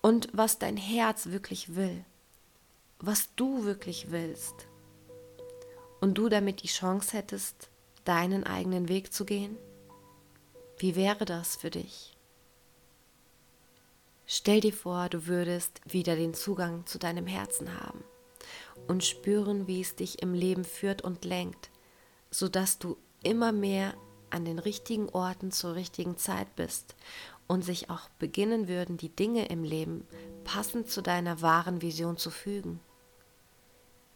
[0.02, 2.04] und was dein Herz wirklich will,
[3.00, 4.68] was du wirklich willst.
[6.02, 7.70] Und du damit die Chance hättest,
[8.04, 9.58] deinen eigenen Weg zu gehen?
[10.78, 12.16] Wie wäre das für dich?
[14.28, 18.04] Stell dir vor, du würdest wieder den Zugang zu deinem Herzen haben
[18.88, 21.70] und spüren, wie es dich im Leben führt und lenkt,
[22.32, 23.94] sodass du immer mehr
[24.30, 26.96] an den richtigen Orten zur richtigen Zeit bist
[27.48, 30.06] und sich auch beginnen würden, die Dinge im Leben
[30.44, 32.80] passend zu deiner wahren Vision zu fügen.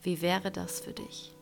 [0.02, 1.36] Wie wäre das für dich?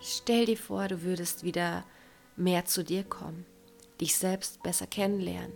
[0.00, 1.84] Stell dir vor, du würdest wieder
[2.36, 3.46] mehr zu dir kommen,
[4.00, 5.52] dich selbst besser kennenlernen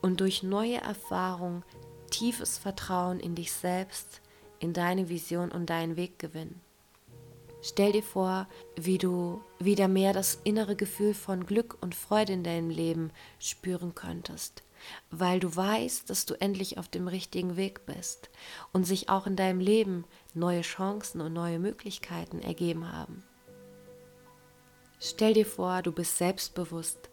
[0.00, 1.62] und durch neue Erfahrungen
[2.10, 4.21] tiefes Vertrauen in dich selbst,
[4.62, 6.60] in deine Vision und deinen Weg gewinnen.
[7.64, 12.42] Stell dir vor, wie du wieder mehr das innere Gefühl von Glück und Freude in
[12.42, 14.64] deinem Leben spüren könntest,
[15.10, 18.30] weil du weißt, dass du endlich auf dem richtigen Weg bist
[18.72, 20.04] und sich auch in deinem Leben
[20.34, 23.22] neue Chancen und neue Möglichkeiten ergeben haben.
[24.98, 27.10] Stell dir vor, du bist selbstbewusst,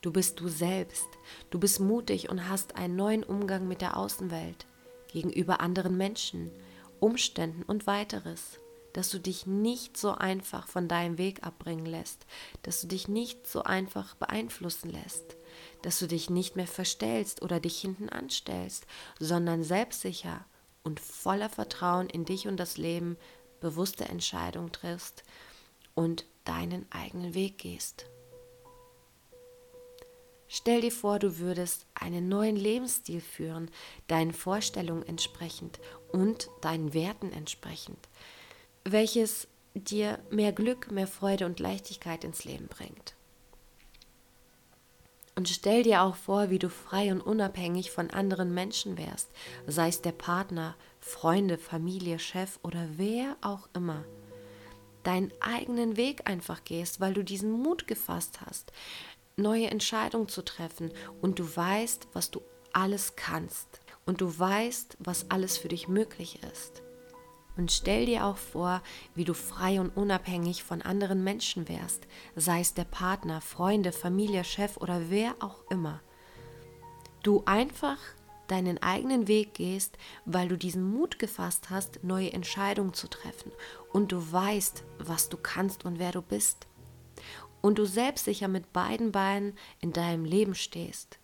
[0.00, 1.08] du bist du selbst,
[1.50, 4.66] du bist mutig und hast einen neuen Umgang mit der Außenwelt
[5.08, 6.50] gegenüber anderen Menschen,
[7.00, 8.60] Umständen und weiteres
[8.96, 12.24] dass du dich nicht so einfach von deinem Weg abbringen lässt,
[12.62, 15.36] dass du dich nicht so einfach beeinflussen lässt,
[15.82, 18.86] dass du dich nicht mehr verstellst oder dich hinten anstellst,
[19.18, 20.46] sondern selbstsicher
[20.82, 23.18] und voller Vertrauen in dich und das Leben
[23.60, 25.24] bewusste Entscheidungen triffst
[25.94, 28.06] und deinen eigenen Weg gehst.
[30.48, 33.70] Stell dir vor, du würdest einen neuen Lebensstil führen,
[34.06, 35.80] deinen Vorstellungen entsprechend
[36.16, 38.08] und deinen Werten entsprechend
[38.92, 43.14] welches dir mehr Glück, mehr Freude und Leichtigkeit ins Leben bringt.
[45.34, 49.28] Und stell dir auch vor, wie du frei und unabhängig von anderen Menschen wärst,
[49.66, 54.04] sei es der Partner, Freunde, Familie, Chef oder wer auch immer.
[55.02, 58.72] Deinen eigenen Weg einfach gehst, weil du diesen Mut gefasst hast,
[59.36, 60.90] neue Entscheidungen zu treffen
[61.20, 62.40] und du weißt, was du
[62.72, 66.82] alles kannst und du weißt, was alles für dich möglich ist.
[67.56, 68.82] Und stell dir auch vor,
[69.14, 74.44] wie du frei und unabhängig von anderen Menschen wärst, sei es der Partner, Freunde, Familie,
[74.44, 76.00] Chef oder wer auch immer.
[77.22, 77.98] Du einfach
[78.46, 83.50] deinen eigenen Weg gehst, weil du diesen Mut gefasst hast, neue Entscheidungen zu treffen
[83.92, 86.68] und du weißt, was du kannst und wer du bist.
[87.62, 91.18] Und du selbstsicher mit beiden Beinen in deinem Leben stehst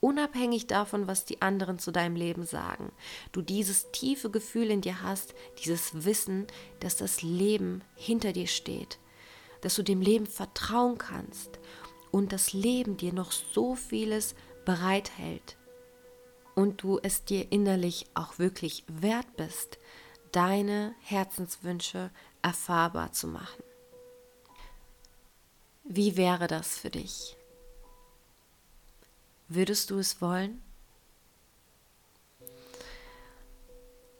[0.00, 2.92] unabhängig davon, was die anderen zu deinem Leben sagen.
[3.32, 6.46] Du dieses tiefe Gefühl in dir hast, dieses Wissen,
[6.80, 8.98] dass das Leben hinter dir steht,
[9.60, 11.58] dass du dem Leben vertrauen kannst
[12.10, 14.34] und das Leben dir noch so vieles
[14.64, 15.56] bereithält
[16.54, 19.78] und du es dir innerlich auch wirklich wert bist,
[20.32, 22.10] deine Herzenswünsche
[22.42, 23.62] erfahrbar zu machen.
[25.84, 27.37] Wie wäre das für dich?
[29.48, 30.62] Würdest du es wollen?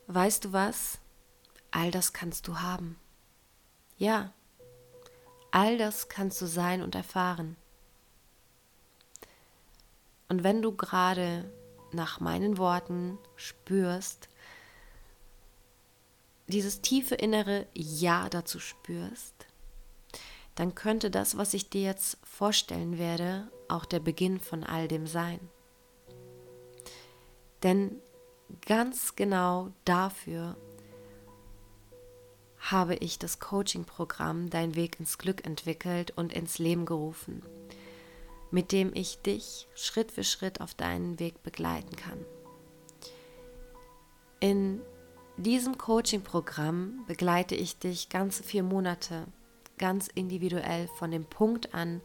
[0.06, 0.98] Weißt du was?
[1.70, 2.98] All das kannst du haben.
[3.98, 4.32] Ja,
[5.50, 7.56] all das kannst du sein und erfahren.
[10.28, 11.50] Und wenn du gerade
[11.92, 14.28] nach meinen Worten spürst,
[16.46, 19.34] dieses tiefe innere Ja dazu spürst,
[20.54, 25.06] dann könnte das, was ich dir jetzt vorstellen werde, auch der Beginn von all dem
[25.06, 25.40] sein.
[27.62, 28.00] Denn
[28.66, 30.56] ganz genau dafür
[32.58, 37.42] habe ich das Coaching-Programm Dein Weg ins Glück entwickelt und ins Leben gerufen,
[38.50, 42.24] mit dem ich dich Schritt für Schritt auf deinen Weg begleiten kann.
[44.40, 44.80] In
[45.36, 49.26] diesem Coaching-Programm begleite ich dich ganze vier Monate,
[49.78, 52.00] ganz individuell von dem Punkt an,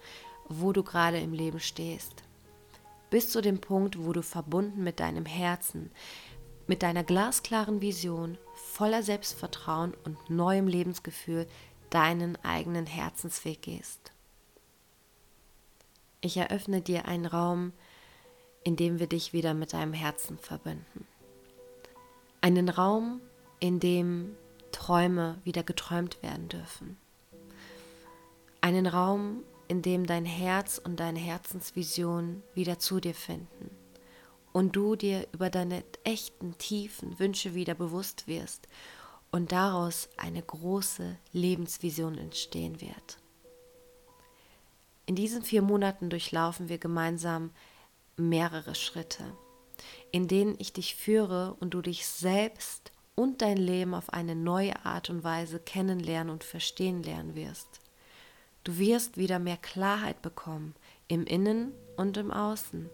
[0.50, 2.24] wo du gerade im Leben stehst.
[3.10, 5.92] Bis zu dem Punkt, wo du verbunden mit deinem Herzen,
[6.68, 11.48] mit deiner glasklaren Vision, voller Selbstvertrauen und neuem Lebensgefühl
[11.90, 14.12] deinen eigenen Herzensweg gehst.
[16.22, 17.74] Ich eröffne dir einen Raum,
[18.64, 21.06] in dem wir dich wieder mit deinem Herzen verbinden.
[22.42, 23.22] Einen Raum,
[23.60, 24.36] in dem
[24.72, 26.98] Träume wieder geträumt werden dürfen.
[28.62, 33.70] Einen Raum, in dem dein Herz und deine Herzensvision wieder zu dir finden
[34.54, 38.68] und du dir über deine echten, tiefen Wünsche wieder bewusst wirst
[39.32, 43.18] und daraus eine große Lebensvision entstehen wird.
[45.06, 47.52] In diesen vier Monaten durchlaufen wir gemeinsam
[48.16, 49.24] mehrere Schritte,
[50.12, 54.86] in denen ich dich führe und du dich selbst und dein Leben auf eine neue
[54.86, 57.83] Art und Weise kennenlernen und verstehen lernen wirst.
[58.64, 60.74] Du wirst wieder mehr Klarheit bekommen
[61.08, 62.90] im Innen und im Außen.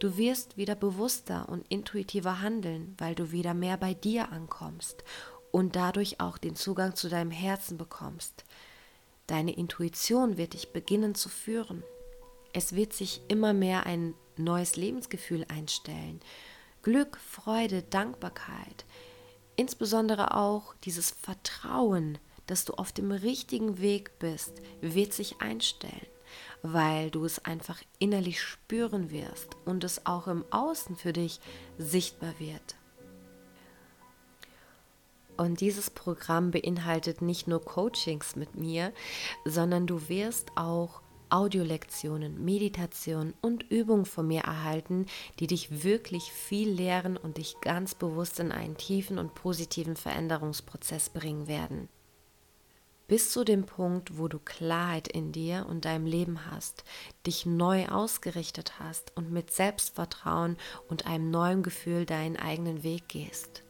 [0.00, 5.04] Du wirst wieder bewusster und intuitiver handeln, weil du wieder mehr bei dir ankommst
[5.52, 8.44] und dadurch auch den Zugang zu deinem Herzen bekommst.
[9.28, 11.84] Deine Intuition wird dich beginnen zu führen.
[12.52, 16.20] Es wird sich immer mehr ein neues Lebensgefühl einstellen.
[16.82, 18.84] Glück, Freude, Dankbarkeit.
[19.54, 26.06] Insbesondere auch dieses Vertrauen, dass du auf dem richtigen Weg bist, wird sich einstellen,
[26.62, 31.40] weil du es einfach innerlich spüren wirst und es auch im Außen für dich
[31.78, 32.76] sichtbar wird.
[35.36, 38.92] Und dieses Programm beinhaltet nicht nur Coachings mit mir,
[39.44, 41.00] sondern du wirst auch
[41.30, 45.06] Audiolektionen, Meditationen und Übungen von mir erhalten,
[45.38, 51.08] die dich wirklich viel lehren und dich ganz bewusst in einen tiefen und positiven Veränderungsprozess
[51.08, 51.88] bringen werden.
[53.12, 56.82] Bis zu dem Punkt, wo du Klarheit in dir und deinem Leben hast,
[57.26, 60.56] dich neu ausgerichtet hast und mit Selbstvertrauen
[60.88, 63.64] und einem neuen Gefühl deinen eigenen Weg gehst.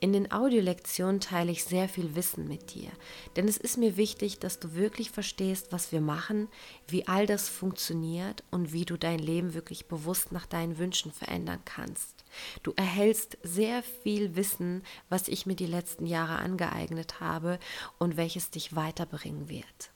[0.00, 2.90] In den Audiolektionen teile ich sehr viel Wissen mit dir,
[3.36, 6.48] denn es ist mir wichtig, dass du wirklich verstehst, was wir machen,
[6.88, 11.60] wie all das funktioniert und wie du dein Leben wirklich bewusst nach deinen Wünschen verändern
[11.64, 12.24] kannst.
[12.62, 17.58] Du erhältst sehr viel Wissen, was ich mir die letzten Jahre angeeignet habe
[17.98, 19.90] und welches dich weiterbringen wird.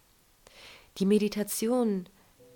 [0.99, 2.09] Die Meditation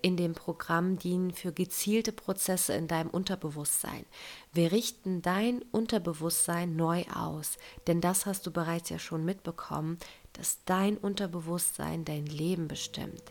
[0.02, 4.04] in dem Programm dienen für gezielte Prozesse in deinem Unterbewusstsein.
[4.52, 7.56] Wir richten dein Unterbewusstsein neu aus,
[7.86, 9.98] denn das hast du bereits ja schon mitbekommen,
[10.32, 13.22] dass dein Unterbewusstsein dein Leben bestimmt.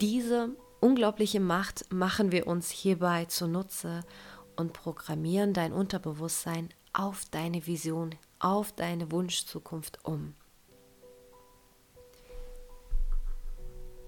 [0.00, 0.50] Diese
[0.80, 4.02] unglaubliche Macht machen wir uns hierbei zunutze
[4.56, 10.34] und programmieren dein Unterbewusstsein auf deine Vision, auf deine Wunschzukunft um.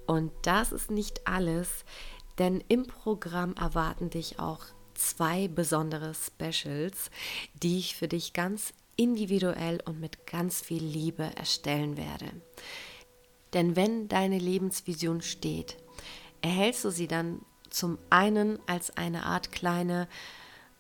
[0.07, 1.85] Und das ist nicht alles,
[2.39, 4.65] denn im Programm erwarten dich auch
[4.95, 7.11] zwei besondere Specials,
[7.55, 12.27] die ich für dich ganz individuell und mit ganz viel Liebe erstellen werde.
[13.53, 15.77] Denn wenn deine Lebensvision steht,
[16.41, 20.09] erhältst du sie dann zum einen als eine Art kleine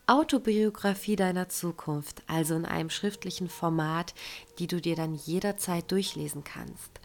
[0.07, 4.15] Autobiografie deiner Zukunft, also in einem schriftlichen Format,
[4.59, 7.01] die du dir dann jederzeit durchlesen kannst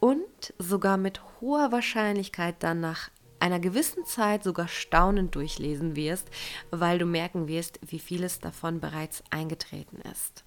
[0.00, 3.10] und sogar mit hoher Wahrscheinlichkeit dann nach
[3.40, 6.28] einer gewissen Zeit sogar staunend durchlesen wirst,
[6.70, 10.44] weil du merken wirst, wie vieles davon bereits eingetreten ist.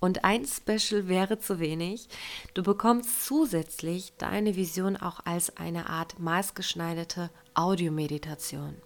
[0.00, 2.08] Und ein Special wäre zu wenig.
[2.52, 8.76] Du bekommst zusätzlich deine Vision auch als eine Art maßgeschneiderte Audiomeditation.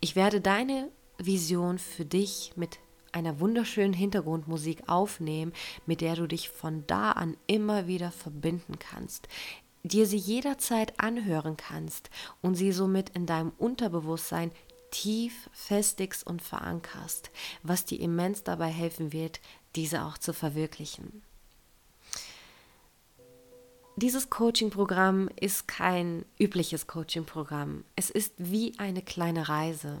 [0.00, 2.78] Ich werde deine Vision für dich mit
[3.12, 5.52] einer wunderschönen Hintergrundmusik aufnehmen,
[5.86, 9.28] mit der du dich von da an immer wieder verbinden kannst,
[9.82, 12.10] dir sie jederzeit anhören kannst
[12.42, 14.50] und sie somit in deinem Unterbewusstsein
[14.90, 17.30] tief festigst und verankerst,
[17.62, 19.40] was dir immens dabei helfen wird,
[19.76, 21.22] diese auch zu verwirklichen.
[23.96, 27.84] Dieses Coaching-Programm ist kein übliches Coaching-Programm.
[27.96, 30.00] Es ist wie eine kleine Reise.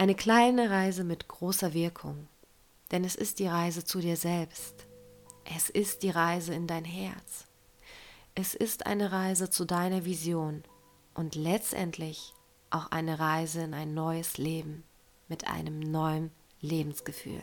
[0.00, 2.28] Eine kleine Reise mit großer Wirkung,
[2.92, 4.86] denn es ist die Reise zu dir selbst.
[5.44, 7.46] Es ist die Reise in dein Herz.
[8.36, 10.62] Es ist eine Reise zu deiner Vision
[11.14, 12.32] und letztendlich
[12.70, 14.84] auch eine Reise in ein neues Leben
[15.26, 16.30] mit einem neuen
[16.60, 17.42] Lebensgefühl.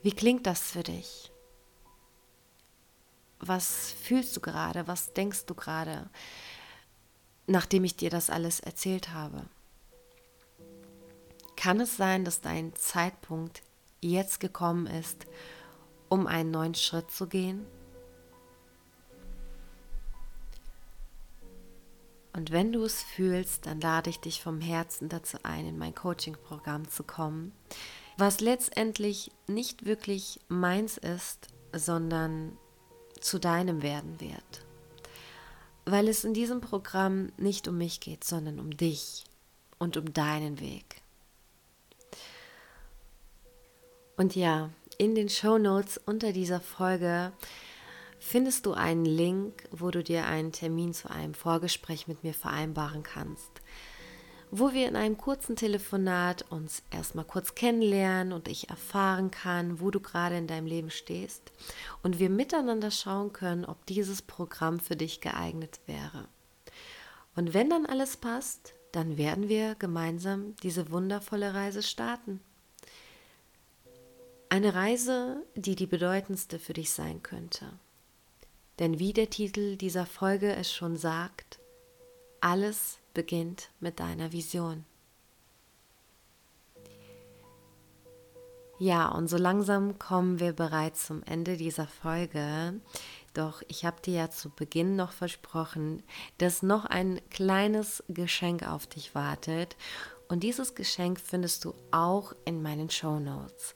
[0.00, 1.32] Wie klingt das für dich?
[3.40, 4.86] Was fühlst du gerade?
[4.86, 6.08] Was denkst du gerade,
[7.48, 9.44] nachdem ich dir das alles erzählt habe?
[11.56, 13.62] Kann es sein, dass dein Zeitpunkt
[14.00, 15.26] jetzt gekommen ist,
[16.08, 17.66] um einen neuen Schritt zu gehen?
[22.36, 25.94] Und wenn du es fühlst, dann lade ich dich vom Herzen dazu ein, in mein
[25.94, 27.52] Coaching-Programm zu kommen,
[28.18, 32.58] was letztendlich nicht wirklich meins ist, sondern
[33.20, 34.66] zu deinem werden wird.
[35.86, 39.24] Weil es in diesem Programm nicht um mich geht, sondern um dich
[39.78, 41.02] und um deinen Weg.
[44.16, 47.32] Und ja, in den Show Notes unter dieser Folge
[48.18, 53.02] findest du einen Link, wo du dir einen Termin zu einem Vorgespräch mit mir vereinbaren
[53.02, 53.50] kannst,
[54.50, 59.90] wo wir in einem kurzen Telefonat uns erstmal kurz kennenlernen und ich erfahren kann, wo
[59.90, 61.52] du gerade in deinem Leben stehst
[62.02, 66.26] und wir miteinander schauen können, ob dieses Programm für dich geeignet wäre.
[67.34, 72.40] Und wenn dann alles passt, dann werden wir gemeinsam diese wundervolle Reise starten.
[74.48, 77.66] Eine Reise, die die bedeutendste für dich sein könnte.
[78.78, 81.58] Denn wie der Titel dieser Folge es schon sagt,
[82.40, 84.84] alles beginnt mit deiner Vision.
[88.78, 92.78] Ja, und so langsam kommen wir bereits zum Ende dieser Folge.
[93.32, 96.02] Doch ich habe dir ja zu Beginn noch versprochen,
[96.38, 99.76] dass noch ein kleines Geschenk auf dich wartet.
[100.28, 103.74] Und dieses Geschenk findest du auch in meinen Show Notes.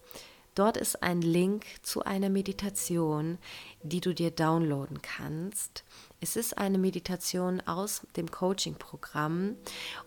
[0.55, 3.39] Dort ist ein Link zu einer Meditation,
[3.82, 5.85] die du dir downloaden kannst.
[6.20, 9.56] Es ist eine Meditation aus dem Coaching-Programm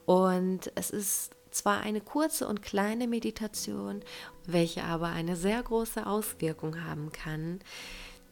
[0.06, 4.02] und es ist zwar eine kurze und kleine Meditation,
[4.46, 7.60] welche aber eine sehr große Auswirkung haben kann,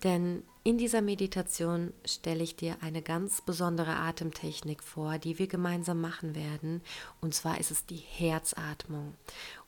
[0.04, 6.02] denn in dieser Meditation stelle ich dir eine ganz besondere Atemtechnik vor, die wir gemeinsam
[6.02, 6.82] machen werden.
[7.20, 9.16] Und zwar ist es die Herzatmung.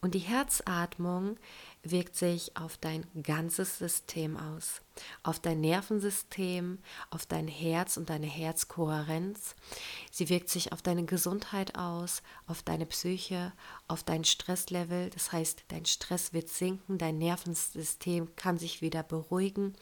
[0.01, 1.37] Und die Herzatmung
[1.83, 4.81] wirkt sich auf dein ganzes System aus,
[5.21, 6.79] auf dein Nervensystem,
[7.09, 9.55] auf dein Herz und deine Herzkohärenz.
[10.09, 13.51] Sie wirkt sich auf deine Gesundheit aus, auf deine Psyche,
[13.87, 15.09] auf dein Stresslevel.
[15.09, 19.73] Das heißt, dein Stress wird sinken, dein Nervensystem kann sich wieder beruhigen,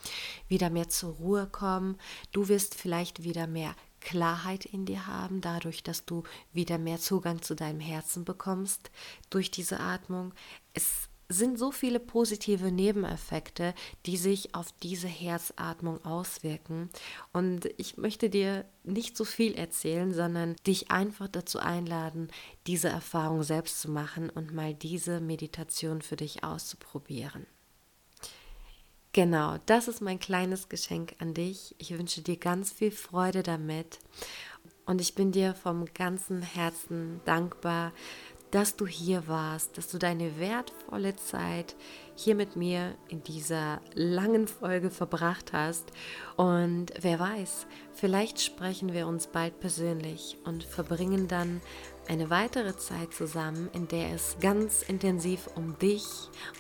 [0.48, 1.98] wieder mehr zur Ruhe kommen.
[2.32, 7.44] Du wirst vielleicht wieder mehr Klarheit in dir haben, dadurch, dass du wieder mehr Zugang
[7.44, 8.90] zu deinem Herzen bekommst
[9.30, 10.34] durch diese Atmung.
[10.74, 13.74] Es sind so viele positive Nebeneffekte,
[14.06, 16.90] die sich auf diese Herzatmung auswirken.
[17.32, 22.30] Und ich möchte dir nicht so viel erzählen, sondern dich einfach dazu einladen,
[22.68, 27.46] diese Erfahrung selbst zu machen und mal diese Meditation für dich auszuprobieren.
[29.14, 31.76] Genau, das ist mein kleines Geschenk an dich.
[31.80, 34.00] Ich wünsche dir ganz viel Freude damit.
[34.86, 37.92] Und ich bin dir vom ganzen Herzen dankbar
[38.52, 41.76] dass du hier warst, dass du deine wertvolle Zeit
[42.16, 45.92] hier mit mir in dieser langen Folge verbracht hast.
[46.36, 51.62] Und wer weiß, vielleicht sprechen wir uns bald persönlich und verbringen dann
[52.10, 56.06] eine weitere Zeit zusammen, in der es ganz intensiv um dich,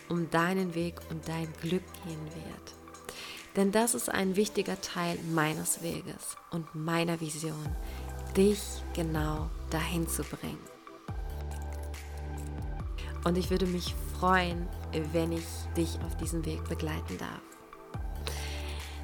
[0.08, 2.76] um deinen Weg und dein Glück gehen wird.
[3.58, 7.76] Denn das ist ein wichtiger Teil meines Weges und meiner Vision,
[8.38, 8.62] dich
[8.94, 10.70] genau dahin zu bringen.
[13.23, 14.68] Und ich würde mich freuen,
[15.11, 15.45] wenn ich
[15.77, 17.41] dich auf diesem Weg begleiten darf.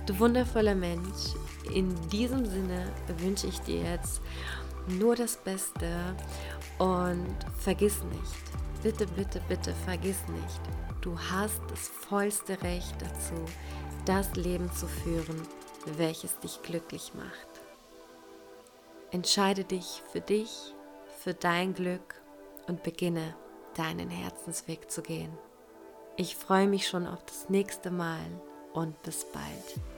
[0.05, 1.35] Du wundervoller Mensch,
[1.73, 4.21] in diesem Sinne wünsche ich dir jetzt
[4.87, 6.15] nur das Beste
[6.77, 10.61] und vergiss nicht, bitte, bitte, bitte vergiss nicht,
[11.01, 13.35] du hast das vollste Recht dazu,
[14.05, 15.41] das Leben zu führen,
[15.97, 17.47] welches dich glücklich macht.
[19.11, 20.73] Entscheide dich für dich,
[21.19, 22.15] für dein Glück
[22.67, 23.35] und beginne
[23.77, 25.31] deinen Herzensweg zu gehen.
[26.15, 28.25] Ich freue mich schon auf das nächste Mal
[28.73, 29.96] und bis bald.